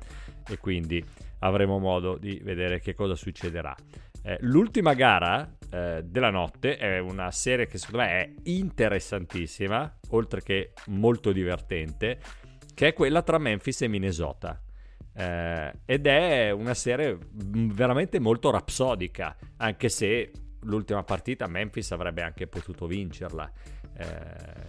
[0.47, 1.03] e quindi
[1.39, 3.75] avremo modo di vedere che cosa succederà.
[4.21, 10.41] Eh, l'ultima gara eh, della notte è una serie che secondo me è interessantissima, oltre
[10.43, 12.19] che molto divertente,
[12.73, 14.61] che è quella tra Memphis e Minnesota.
[15.19, 22.47] Eh, ed è una serie veramente molto rapsodica, anche se l'ultima partita Memphis avrebbe anche
[22.47, 23.51] potuto vincerla,
[23.97, 24.05] eh,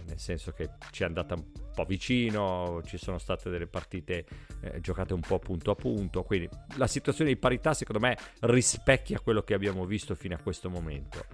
[0.07, 4.25] nel senso che ci è andata un po' vicino, ci sono state delle partite
[4.61, 9.21] eh, giocate un po' punto a punto, quindi la situazione di parità secondo me rispecchia
[9.21, 11.27] quello che abbiamo visto fino a questo momento.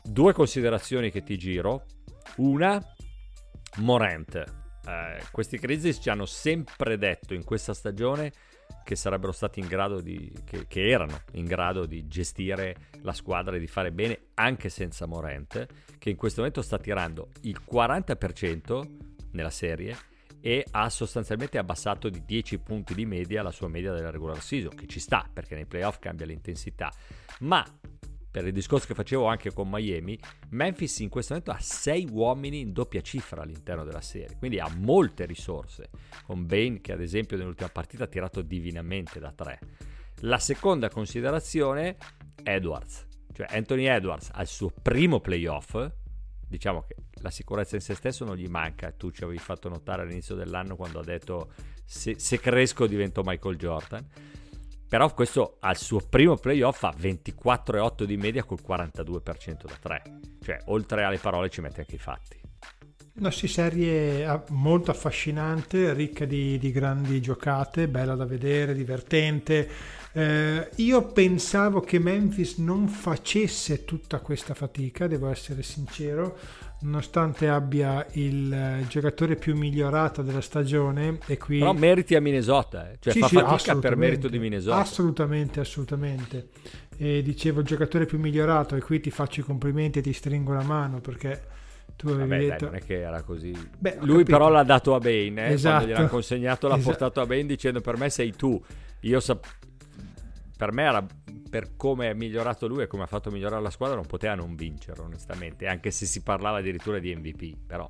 [0.00, 1.86] Due considerazioni che ti giro.
[2.36, 2.80] Una,
[3.78, 4.36] Morant.
[4.36, 8.32] Eh, questi Grizzlies ci hanno sempre detto in questa stagione
[8.84, 13.56] che sarebbero stati in grado di, che, che, erano in grado di gestire la squadra
[13.56, 15.68] e di fare bene anche senza Morente,
[15.98, 18.88] che in questo momento sta tirando il 40%
[19.32, 19.96] nella serie
[20.40, 24.74] e ha sostanzialmente abbassato di 10 punti di media la sua media della regular season,
[24.74, 26.90] che ci sta perché nei playoff cambia l'intensità,
[27.40, 27.64] ma
[28.30, 30.18] per il discorso che facevo anche con Miami,
[30.50, 34.68] Memphis in questo momento ha 6 uomini in doppia cifra all'interno della serie, quindi ha
[34.78, 35.90] molte risorse,
[36.24, 39.58] con Bane che ad esempio nell'ultima partita ha tirato divinamente da 3.
[40.20, 41.96] La seconda considerazione,
[42.42, 43.06] Edwards.
[43.32, 45.90] Cioè Anthony Edwards al suo primo playoff,
[46.46, 48.90] diciamo che la sicurezza in se stesso non gli manca.
[48.92, 51.52] Tu ci avevi fatto notare all'inizio dell'anno quando ha detto
[51.84, 54.06] se, se cresco divento Michael Jordan.
[54.90, 60.02] Però questo al suo primo playoff ha 24,8 di media col 42% da 3.
[60.42, 62.36] Cioè, oltre alle parole ci mette anche i fatti.
[63.20, 69.68] Una serie molto affascinante, ricca di, di, grandi giocate, bella da vedere, divertente.
[70.10, 76.36] Eh, io pensavo che Memphis non facesse tutta questa fatica, devo essere sincero
[76.80, 81.58] nonostante abbia il giocatore più migliorato della stagione e qui...
[81.58, 82.96] Però meriti a Minnesota, eh.
[83.00, 84.76] cioè sì, fa sì, fatica per merito di Minnesota.
[84.76, 86.48] Assolutamente, assolutamente.
[86.96, 90.52] E dicevo il giocatore più migliorato e qui ti faccio i complimenti e ti stringo
[90.52, 91.42] la mano perché
[91.96, 92.64] tu avevi Vabbè, detto...
[92.64, 93.52] Dai, non è che era così.
[93.78, 94.32] Beh, Lui capito.
[94.32, 95.52] però l'ha dato a Bane, eh?
[95.52, 95.84] esatto.
[95.84, 96.90] quando gliel'ha consegnato l'ha esatto.
[96.90, 98.60] portato a Bane dicendo per me sei tu.
[99.00, 99.46] Io sap-
[100.60, 101.06] per me era
[101.48, 104.54] per come è migliorato lui e come ha fatto migliorare la squadra non poteva non
[104.56, 107.88] vincere onestamente, anche se si parlava addirittura di MVP, però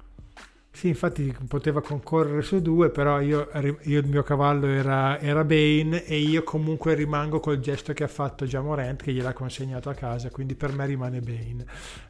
[0.73, 3.49] sì, infatti poteva concorrere su due, però io,
[3.83, 8.09] io il mio cavallo era, era, Bane e io comunque rimango col gesto che ha
[8.09, 11.67] fatto già Morant che gliel'ha consegnato a casa, quindi per me rimane Bane.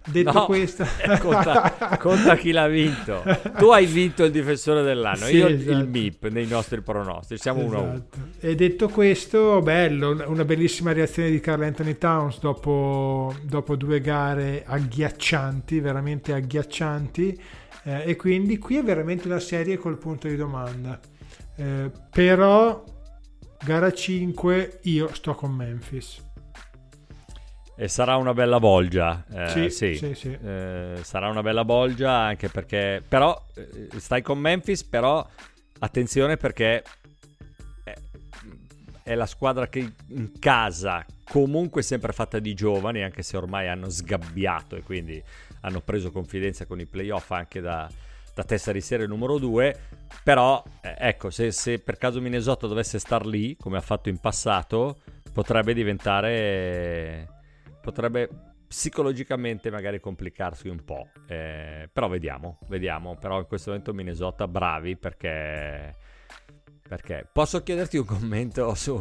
[0.07, 0.87] Detto no, questo...
[1.01, 3.23] Eh, conta, conta, chi l'ha vinto.
[3.57, 5.71] Tu hai vinto il difensore dell'anno, sì, io esatto.
[5.71, 7.77] il MIP nei nostri pronostici, siamo esatto.
[7.77, 8.07] uno a uno.
[8.39, 14.63] E detto questo, bello, una bellissima reazione di Carl Anthony Towns dopo, dopo due gare
[14.67, 17.41] agghiaccianti, veramente agghiaccianti
[17.85, 20.99] eh, e quindi qui è veramente una serie col punto di domanda.
[21.57, 22.85] Eh, però
[23.63, 26.29] gara 5 io sto con Memphis.
[27.77, 29.25] E sarà una bella bolgia.
[29.33, 29.95] Eh, sì, sì.
[29.95, 30.39] sì, sì.
[30.43, 33.03] Eh, sarà una bella bolgia anche perché...
[33.07, 35.27] Però eh, stai con Memphis, però
[35.79, 36.83] attenzione perché
[37.83, 37.95] è,
[39.03, 43.89] è la squadra che in casa comunque sempre fatta di giovani, anche se ormai hanno
[43.89, 45.23] sgabbiato e quindi
[45.61, 47.89] hanno preso confidenza con i playoff anche da,
[48.35, 49.79] da testa di serie numero 2
[50.25, 54.19] però eh, ecco se, se, per caso Minnesota dovesse star lì come ha fatto in
[54.19, 55.03] passato
[55.33, 57.29] potrebbe diventare
[57.81, 58.29] potrebbe
[58.67, 63.17] psicologicamente magari complicarsi un po' eh, però vediamo vediamo.
[63.17, 65.95] Però in questo momento Minnesota bravi perché
[66.89, 69.01] perché posso chiederti un commento su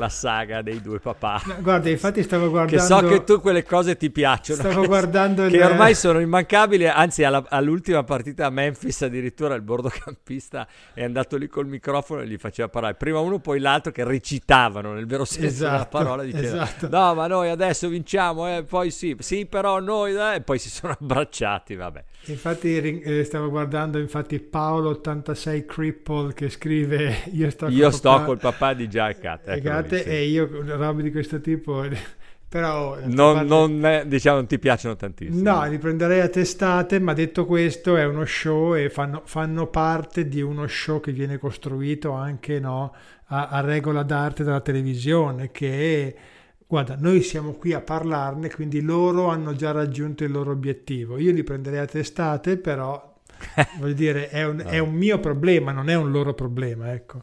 [0.00, 1.42] la saga dei due papà.
[1.44, 2.82] No, guarda, infatti stavo guardando.
[2.82, 4.58] Che so che tu quelle cose ti piacciono.
[4.58, 5.46] Stavo guardando.
[5.50, 5.62] Che il...
[5.62, 6.88] ormai sono immancabili.
[6.88, 12.26] Anzi, alla, all'ultima partita a Memphis, addirittura il bordocampista è andato lì col microfono e
[12.26, 12.94] gli faceva parlare.
[12.94, 16.22] Prima uno, poi l'altro che recitavano nel vero senso esatto, della parola.
[16.22, 16.88] Diceva: esatto.
[16.88, 18.56] No, ma noi adesso vinciamo.
[18.56, 20.14] Eh, poi sì, sì, però noi.
[20.14, 21.74] Eh, e poi si sono abbracciati.
[21.74, 22.04] Vabbè.
[22.26, 28.10] Infatti, eh, stavo guardando infatti Paolo 86 Cripple che scrive: Io sto, io col, sto
[28.10, 29.48] papà, col papà di Jack Cat.
[29.48, 31.84] Ecco giocate e io robe di questo tipo
[32.48, 33.48] però non, parte...
[33.48, 35.50] non è, diciamo non ti piacciono tantissimo.
[35.50, 40.26] No li prenderei a testate ma detto questo è uno show e fanno, fanno parte
[40.26, 42.94] di uno show che viene costruito anche no,
[43.26, 46.14] a, a, regola d'arte della televisione che
[46.66, 51.18] guarda noi siamo qui a parlarne quindi loro hanno già raggiunto il loro obiettivo.
[51.18, 53.14] Io li prenderei a testate però
[53.78, 54.68] voglio dire è un, no.
[54.68, 57.22] è un mio problema non è un loro problema ecco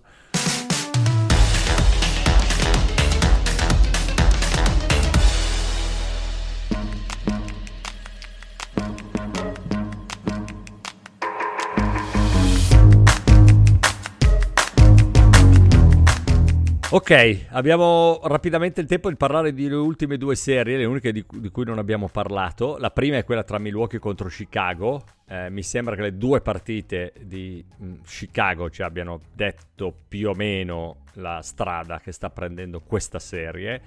[16.98, 21.50] Ok, abbiamo rapidamente il tempo di parlare delle ultime due serie, le uniche di, di
[21.50, 22.78] cui non abbiamo parlato.
[22.80, 25.04] La prima è quella tra Milwaukee contro Chicago.
[25.28, 30.30] Eh, mi sembra che le due partite di mh, mm, Chicago ci abbiano detto più
[30.30, 33.82] o meno la strada che sta prendendo questa serie.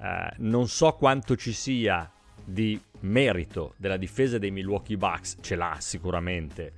[0.00, 2.10] Eh, non so quanto ci sia
[2.42, 6.72] di merito della difesa dei Milwaukee Bucks, ce l'ha sicuramente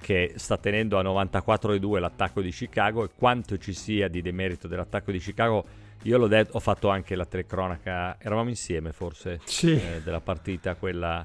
[0.00, 5.12] che sta tenendo a 94,2 l'attacco di Chicago e quanto ci sia di demerito dell'attacco
[5.12, 5.64] di Chicago
[6.04, 9.72] io l'ho detto, ho fatto anche la telecronaca, eravamo insieme forse sì.
[9.72, 11.24] eh, della partita quella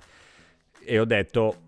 [0.84, 1.64] e ho detto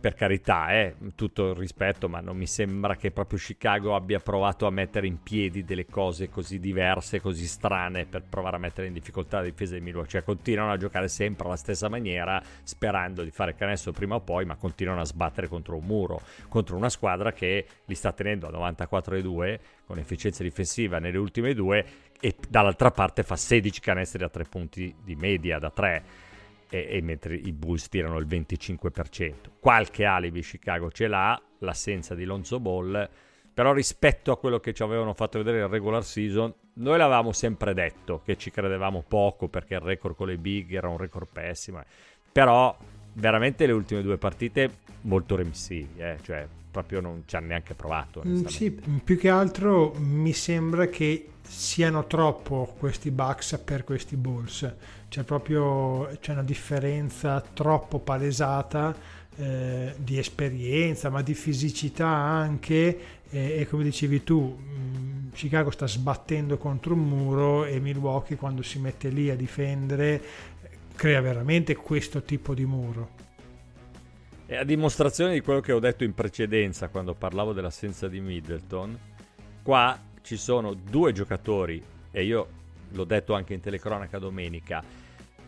[0.00, 4.66] per carità, eh, tutto il rispetto, ma non mi sembra che proprio Chicago abbia provato
[4.66, 8.92] a mettere in piedi delle cose così diverse, così strane per provare a mettere in
[8.92, 10.10] difficoltà la difesa di Milwaukee.
[10.10, 14.44] Cioè continuano a giocare sempre alla stessa maniera, sperando di fare canestro prima o poi,
[14.44, 18.50] ma continuano a sbattere contro un muro, contro una squadra che li sta tenendo a
[18.50, 21.84] 94,2 con efficienza difensiva nelle ultime due
[22.20, 26.26] e dall'altra parte fa 16 canestri da 3 punti di media da 3
[26.70, 29.32] e, e, mentre i Bulls tirano il 25%.
[29.58, 33.08] Qualche alibi Chicago ce l'ha, l'assenza di Lonzo Ball,
[33.52, 37.74] però rispetto a quello che ci avevano fatto vedere il regular season, noi l'avevamo sempre
[37.74, 41.82] detto che ci credevamo poco perché il record con le big era un record pessimo,
[42.30, 42.76] però
[43.14, 44.70] veramente le ultime due partite
[45.02, 46.18] molto remissivi, eh?
[46.22, 48.22] cioè proprio non ci hanno neanche provato.
[48.24, 54.72] Mm, sì, più che altro mi sembra che siano troppo questi Bucks per questi Bulls,
[55.08, 58.94] c'è proprio c'è una differenza troppo palesata
[59.36, 62.98] eh, di esperienza, ma di fisicità anche
[63.30, 68.36] e, e come dicevi tu, mh, mm, Chicago sta sbattendo contro un muro e Milwaukee
[68.36, 70.20] quando si mette lì a difendere
[70.94, 73.26] crea veramente questo tipo di muro.
[74.46, 78.98] E a dimostrazione di quello che ho detto in precedenza quando parlavo dell'assenza di Middleton,
[79.62, 81.80] qua ci sono due giocatori,
[82.10, 82.48] e io
[82.90, 84.82] l'ho detto anche in telecronaca domenica,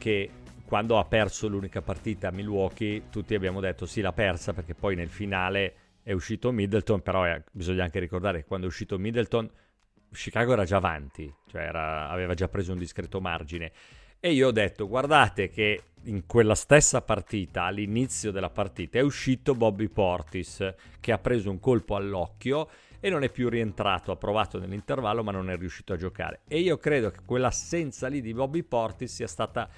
[0.00, 0.30] che
[0.64, 4.96] quando ha perso l'unica partita a Milwaukee tutti abbiamo detto sì l'ha persa perché poi
[4.96, 9.50] nel finale è uscito Middleton, però è, bisogna anche ricordare che quando è uscito Middleton
[10.10, 13.72] Chicago era già avanti, cioè era, aveva già preso un discreto margine.
[14.18, 19.54] E io ho detto, guardate che in quella stessa partita, all'inizio della partita, è uscito
[19.54, 22.68] Bobby Portis, che ha preso un colpo all'occhio
[23.00, 26.40] e non è più rientrato, ha provato nell'intervallo ma non è riuscito a giocare.
[26.46, 29.68] E io credo che quell'assenza lì di Bobby Portis sia stata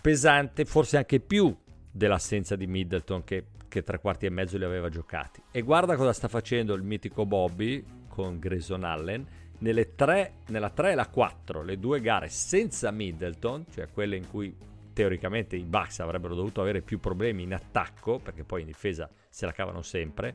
[0.00, 1.54] pesante, forse anche più
[1.90, 5.42] dell'assenza di Middleton che, che tre quarti e mezzo li aveva giocati.
[5.50, 9.26] E guarda cosa sta facendo il mitico Bobby con Grayson Allen
[9.58, 14.28] nelle 3, nella 3 e la 4, le due gare senza Middleton, cioè quelle in
[14.28, 14.54] cui
[14.92, 19.46] teoricamente i Bucks avrebbero dovuto avere più problemi in attacco, perché poi in difesa se
[19.46, 20.34] la cavano sempre.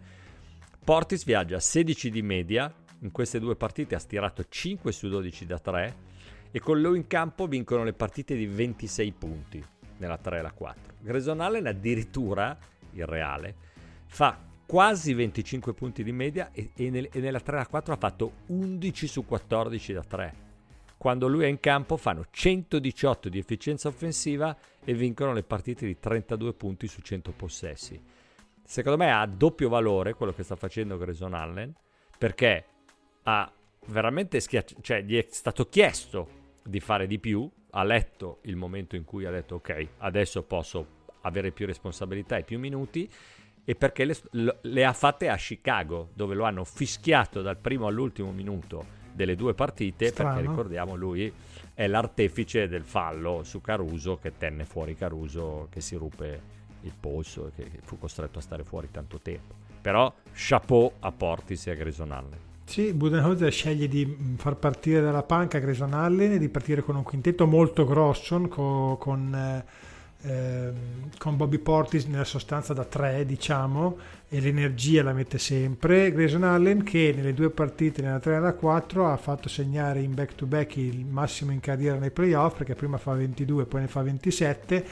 [0.86, 5.48] Portis viaggia a 16 di media, in queste due partite ha stirato 5 su 12
[5.48, 5.96] da 3
[6.52, 9.66] e con lui in campo vincono le partite di 26 punti
[9.98, 10.94] nella 3 e la 4.
[11.02, 12.56] Grayson Allen addirittura,
[12.92, 13.56] il reale,
[14.06, 17.98] fa quasi 25 punti di media e, e, nel, e nella 3 a 4 ha
[17.98, 20.34] fatto 11 su 14 da 3.
[20.98, 25.98] Quando lui è in campo fanno 118 di efficienza offensiva e vincono le partite di
[25.98, 28.00] 32 punti su 100 possessi.
[28.66, 31.74] Secondo me ha doppio valore quello che sta facendo Grayson Allen
[32.18, 32.66] perché
[33.24, 33.52] ha
[33.88, 38.96] veramente schiacciato, cioè gli è stato chiesto di fare di più, ha letto il momento
[38.96, 43.10] in cui ha detto ok, adesso posso avere più responsabilità e più minuti
[43.64, 44.16] e perché le,
[44.62, 49.54] le, ha fatte a Chicago, dove lo hanno fischiato dal primo all'ultimo minuto delle due
[49.54, 50.36] partite, Strano.
[50.36, 51.32] perché ricordiamo lui
[51.74, 56.54] è l'artefice del fallo su Caruso che tenne fuori Caruso che si ruppe
[56.86, 59.56] il polso e che, fu costretto a stare fuori tanto tempo.
[59.82, 62.40] Però chapeau a Portis e a Grayson Allen.
[62.66, 67.04] Sì, Budenholzer sceglie di far partire dalla panca Grayson Allen e di partire con un
[67.04, 69.94] quintetto molto grosso con, con eh,
[70.28, 73.96] Ehm, con Bobby Portis nella sostanza da 3 diciamo
[74.28, 78.54] e l'energia la mette sempre Grayson Allen che nelle due partite nella 3 e nella
[78.54, 82.74] 4 ha fatto segnare in back to back il massimo in carriera nei playoff perché
[82.74, 84.86] prima fa 22 poi ne fa 27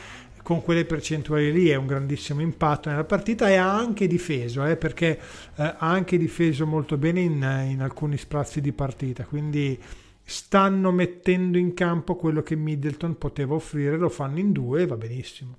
[0.43, 4.75] con quelle percentuali lì è un grandissimo impatto nella partita e ha anche difeso eh,
[4.77, 5.19] perché
[5.55, 9.79] eh, ha anche difeso molto bene in, in alcuni sprazzi di partita quindi
[10.23, 14.95] stanno mettendo in campo quello che Middleton poteva offrire, lo fanno in due e va
[14.95, 15.57] benissimo.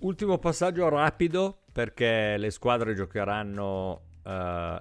[0.00, 4.30] Ultimo passaggio rapido perché le squadre giocheranno uh,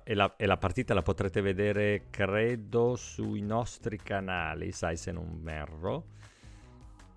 [0.03, 5.39] e, la, e, la, partita la potrete vedere credo sui nostri canali, sai se non
[5.41, 6.05] merro,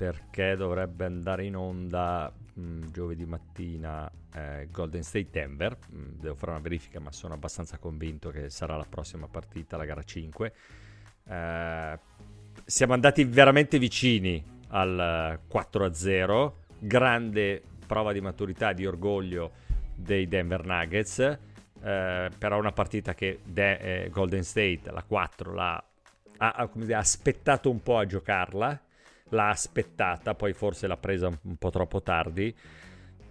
[0.00, 6.08] perché dovrebbe andare in onda mh, mm, giovedì mattina eh, Golden State Denver, mh, mm,
[6.20, 10.02] devo fare una verifica ma sono abbastanza convinto che sarà la prossima partita, la gara
[10.02, 10.52] 5
[11.28, 11.98] eh,
[12.64, 19.50] siamo andati veramente vicini al 4-0, eh, grande prova di maturità e di orgoglio
[19.94, 25.84] dei Denver Nuggets, eh, però una partita che De- eh, Golden State, la 4, l'ha,
[26.38, 28.80] ha, ha aspettato un po' a giocarla,
[29.30, 32.54] l'ha aspettata, poi forse l'ha presa un, po' troppo tardi.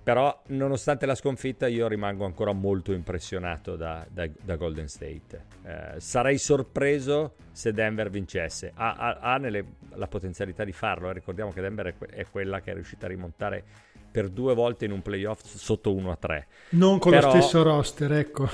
[0.02, 5.46] Però, nonostante la sconfitta, io rimango ancora molto impressionato da, da, da Golden State.
[5.64, 8.72] Eh, sarei sorpreso se Denver vincesse.
[8.74, 9.66] Ha, ha, ha nelle,
[9.96, 11.10] la potenzialità di farlo.
[11.10, 11.14] Eh.
[11.14, 13.64] Ricordiamo che Denver è, que- è, quella che è riuscita a rimontare
[14.10, 16.48] per due volte in un playoff sotto 1 a 3.
[16.70, 18.50] Non con Però, lo stesso roster, ecco.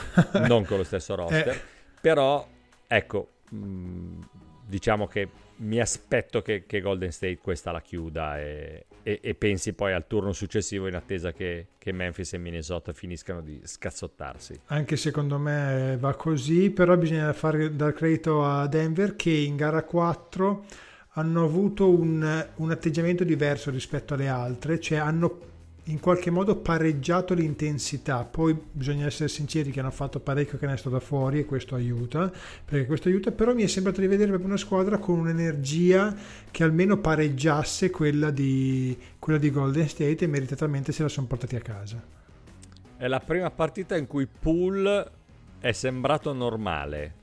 [0.48, 1.48] non con lo stesso roster.
[1.56, 1.74] Eh.
[2.02, 2.46] Però,
[2.86, 4.22] ecco, mh, mm,
[4.68, 9.74] diciamo che mi aspetto che, che, Golden State questa la chiuda e, e, e, pensi
[9.74, 14.60] poi al turno successivo in attesa che, che, Memphis e Minnesota finiscano di scazzottarsi.
[14.68, 19.84] Anche secondo me va così, però bisogna fare dar credito a Denver che in gara
[19.84, 20.66] 4
[21.18, 25.54] hanno avuto un, un atteggiamento diverso rispetto alle altre, cioè hanno
[25.86, 28.24] in qualche modo pareggiato l'intensità.
[28.24, 32.32] Poi bisogna essere sinceri che hanno fatto parecchio canestro da fuori e questo aiuta,
[32.64, 36.16] perché questo aiuta, però mi è sembrato di vedere proprio una squadra con un'energia
[36.50, 41.56] che almeno pareggiasse quella di, quella di Golden State e meritatamente se la sono portati
[41.56, 42.02] a casa.
[42.98, 45.12] È la prima partita in cui Pool
[45.60, 47.14] è sembrato normale.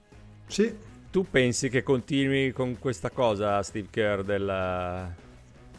[0.47, 0.91] Sì.
[1.11, 5.13] Tu pensi che continui con questa cosa, Steve Kerr, della...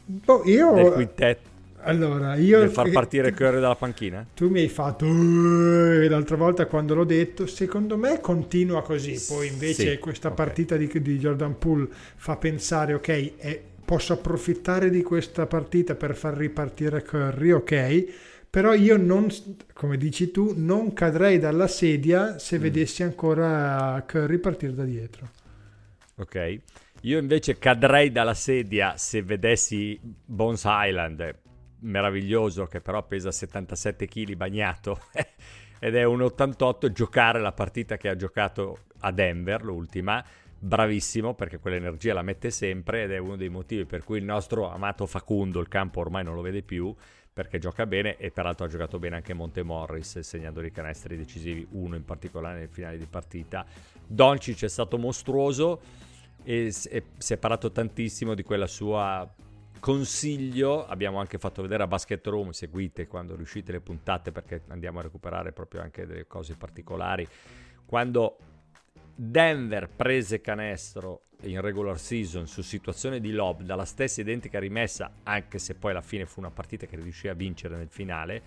[0.06, 0.74] Boh, io...
[0.74, 1.53] del quintetto?
[1.84, 2.60] Allora, io...
[2.60, 4.26] Del far partire Curry dalla panchina?
[4.34, 5.06] Tu mi hai fatto...
[5.06, 9.22] Uh, l'altra volta quando l'ho detto, secondo me continua così.
[9.28, 10.46] Poi invece sì, questa okay.
[10.46, 13.08] partita di, di, Jordan Poole fa pensare, ok,
[13.38, 18.06] eh, posso approfittare di questa partita per far ripartire Curry, ok?
[18.50, 19.28] Però io non,
[19.74, 22.62] come dici tu, non cadrei dalla sedia se mm.
[22.62, 25.30] vedessi ancora Curry partire da dietro.
[26.16, 26.60] Ok.
[27.02, 31.42] Io invece cadrei dalla sedia se vedessi Bones Island
[31.84, 35.00] meraviglioso che però pesa 77 kg bagnato
[35.80, 40.24] ed è un 88 giocare la partita che ha giocato a Denver, l'ultima,
[40.58, 44.72] bravissimo perché quell'energia la mette sempre ed è uno dei motivi per cui il nostro
[44.72, 46.96] amato Facundo il campo ormai non lo vede più
[47.34, 51.68] perché gioca bene e peraltro ha giocato bene anche Monte Morris segnando dei canestri decisivi,
[51.72, 53.66] uno in particolare nel finale di partita.
[54.06, 55.82] Doncic è stato mostruoso
[56.44, 59.28] e si è parlato tantissimo di quella sua
[59.84, 65.00] consiglio, abbiamo anche fatto vedere a Basket Room, seguite quando riuscite le puntate perché andiamo
[65.00, 67.28] a recuperare proprio anche delle cose particolari.
[67.86, 68.38] Quando
[69.14, 75.60] Denver prese canestro in regular season su situazione di lob dalla stessa identica rimessa, anche
[75.60, 78.42] se poi alla fine fu una partita che riuscì a vincere nel finale,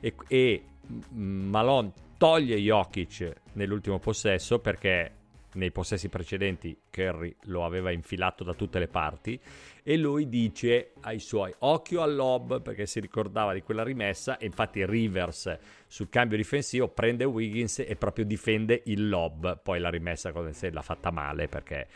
[0.00, 0.64] e, e
[1.12, 5.12] Malone toglie Jokic nell'ultimo possesso perché
[5.54, 9.40] nei possessi precedenti Curry lo aveva infilato da tutte le parti
[9.82, 14.46] e lui dice ai suoi occhio al lob perché si ricordava di quella rimessa e
[14.46, 19.60] infatti Rivers sul cambio difensivo prende Wiggins e proprio difende il lob.
[19.62, 21.86] Poi la rimessa l'ha fatta male perché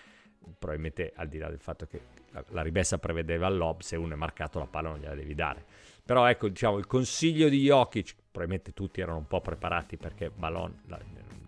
[0.59, 2.01] probabilmente al di là del fatto che
[2.49, 5.65] la rimessa prevedeva il lob se uno è marcato la palla non gliela devi dare.
[6.05, 10.81] Però ecco diciamo il consiglio di Jokic probabilmente tutti erano un po' preparati perché Ballon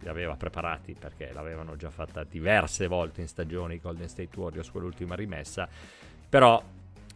[0.00, 4.70] li aveva preparati perché l'avevano già fatta diverse volte in stagione i Golden State Warriors
[4.70, 5.68] quell'ultima rimessa.
[6.28, 6.62] Però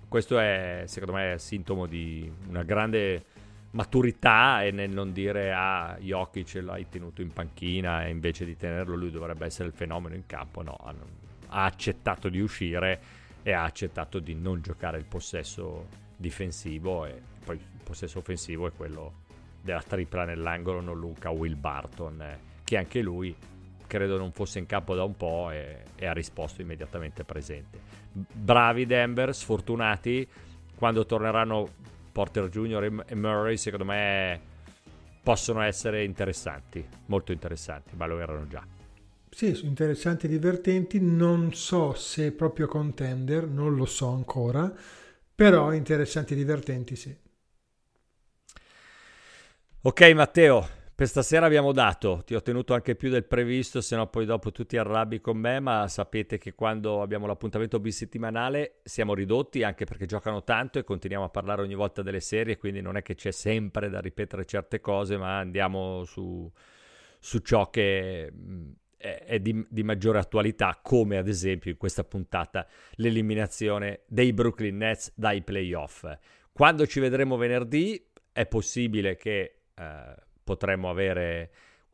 [0.08, 3.24] questo è secondo me sintomo di una grande
[3.70, 8.94] maturità e nel non dire ah Jokic l'hai tenuto in panchina e invece di tenerlo
[8.94, 10.62] lui dovrebbe essere il fenomeno in campo.
[10.62, 10.76] No
[11.48, 13.00] ha accettato di uscire
[13.42, 15.86] e ha accettato di non giocare il possesso
[16.16, 19.22] difensivo e poi il possesso offensivo è quello
[19.60, 23.34] della tripla nell'angolo non Luca Will Barton eh che anche lui
[23.86, 27.78] credo non fosse in campo da un po' e, e ha risposto immediatamente presente.
[28.12, 30.26] Bravi Denver, sfortunati,
[30.74, 31.68] quando torneranno
[32.10, 33.04] Porter Jr.
[33.06, 34.40] e Murray secondo me
[35.22, 38.66] possono essere interessanti, molto interessanti, ma lo erano già.
[39.30, 44.72] Sì, sono interessanti e divertenti, non so se proprio contender, non lo so ancora,
[45.34, 47.16] però interessanti e divertenti sì.
[49.82, 54.06] Ok Matteo, per stasera abbiamo dato, ti ho tenuto anche più del previsto, se no
[54.06, 59.12] poi dopo tu ti arrabbi con me, ma sapete che quando abbiamo l'appuntamento bisettimanale siamo
[59.12, 62.96] ridotti anche perché giocano tanto e continuiamo a parlare ogni volta delle serie, quindi non
[62.96, 66.48] è che c'è sempre da ripetere certe cose, ma andiamo su,
[67.18, 68.32] su ciò che
[68.96, 75.12] è di, di maggiore attualità, come ad esempio in questa puntata l'eliminazione dei Brooklyn Nets
[75.16, 76.06] dai playoff.
[76.52, 78.00] Quando ci vedremo venerdì
[78.30, 79.62] è possibile che...
[79.76, 81.50] Eh, potremmo avere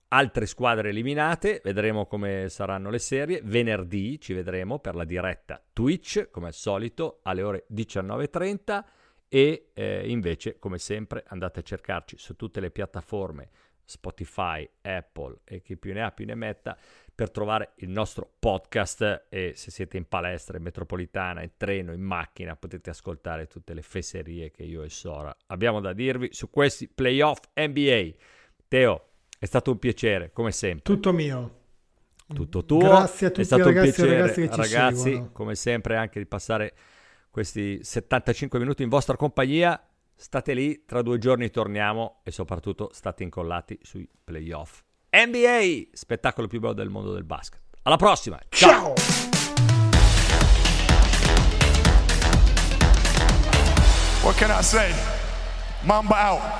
[0.08, 3.40] altre squadre eliminate, vedremo come saranno le serie.
[3.42, 8.84] Venerdì ci vedremo per la diretta Twitch, come al solito, alle ore 19.30
[9.28, 13.48] e eh, invece, come sempre, andate a cercarci su tutte le piattaforme
[13.84, 16.76] Spotify, Apple e chi più ne ha più ne metta
[17.14, 22.00] per trovare il nostro podcast e se siete in palestra, in metropolitana, in treno, in
[22.00, 26.88] macchina potete ascoltare tutte le fesserie che io e Sora abbiamo da dirvi su questi
[26.88, 28.14] playoff NBA.
[28.70, 29.06] Teo,
[29.36, 30.94] è stato un piacere, come sempre.
[30.94, 31.54] Tutto mio.
[32.32, 32.78] Tutto tuo.
[32.78, 36.20] Grazie a tutti è stato ragazzi, un piacere, ragazzi, che ci ragazzi come sempre, anche
[36.20, 36.74] di passare
[37.30, 39.84] questi 75 minuti in vostra compagnia.
[40.14, 44.82] State lì, tra due giorni torniamo e soprattutto state incollati sui playoff.
[45.10, 47.60] NBA, spettacolo più bello del mondo del basket.
[47.82, 48.38] Alla prossima.
[48.50, 48.94] Ciao.
[54.22, 54.92] What can I say?
[55.82, 56.59] Mamba out.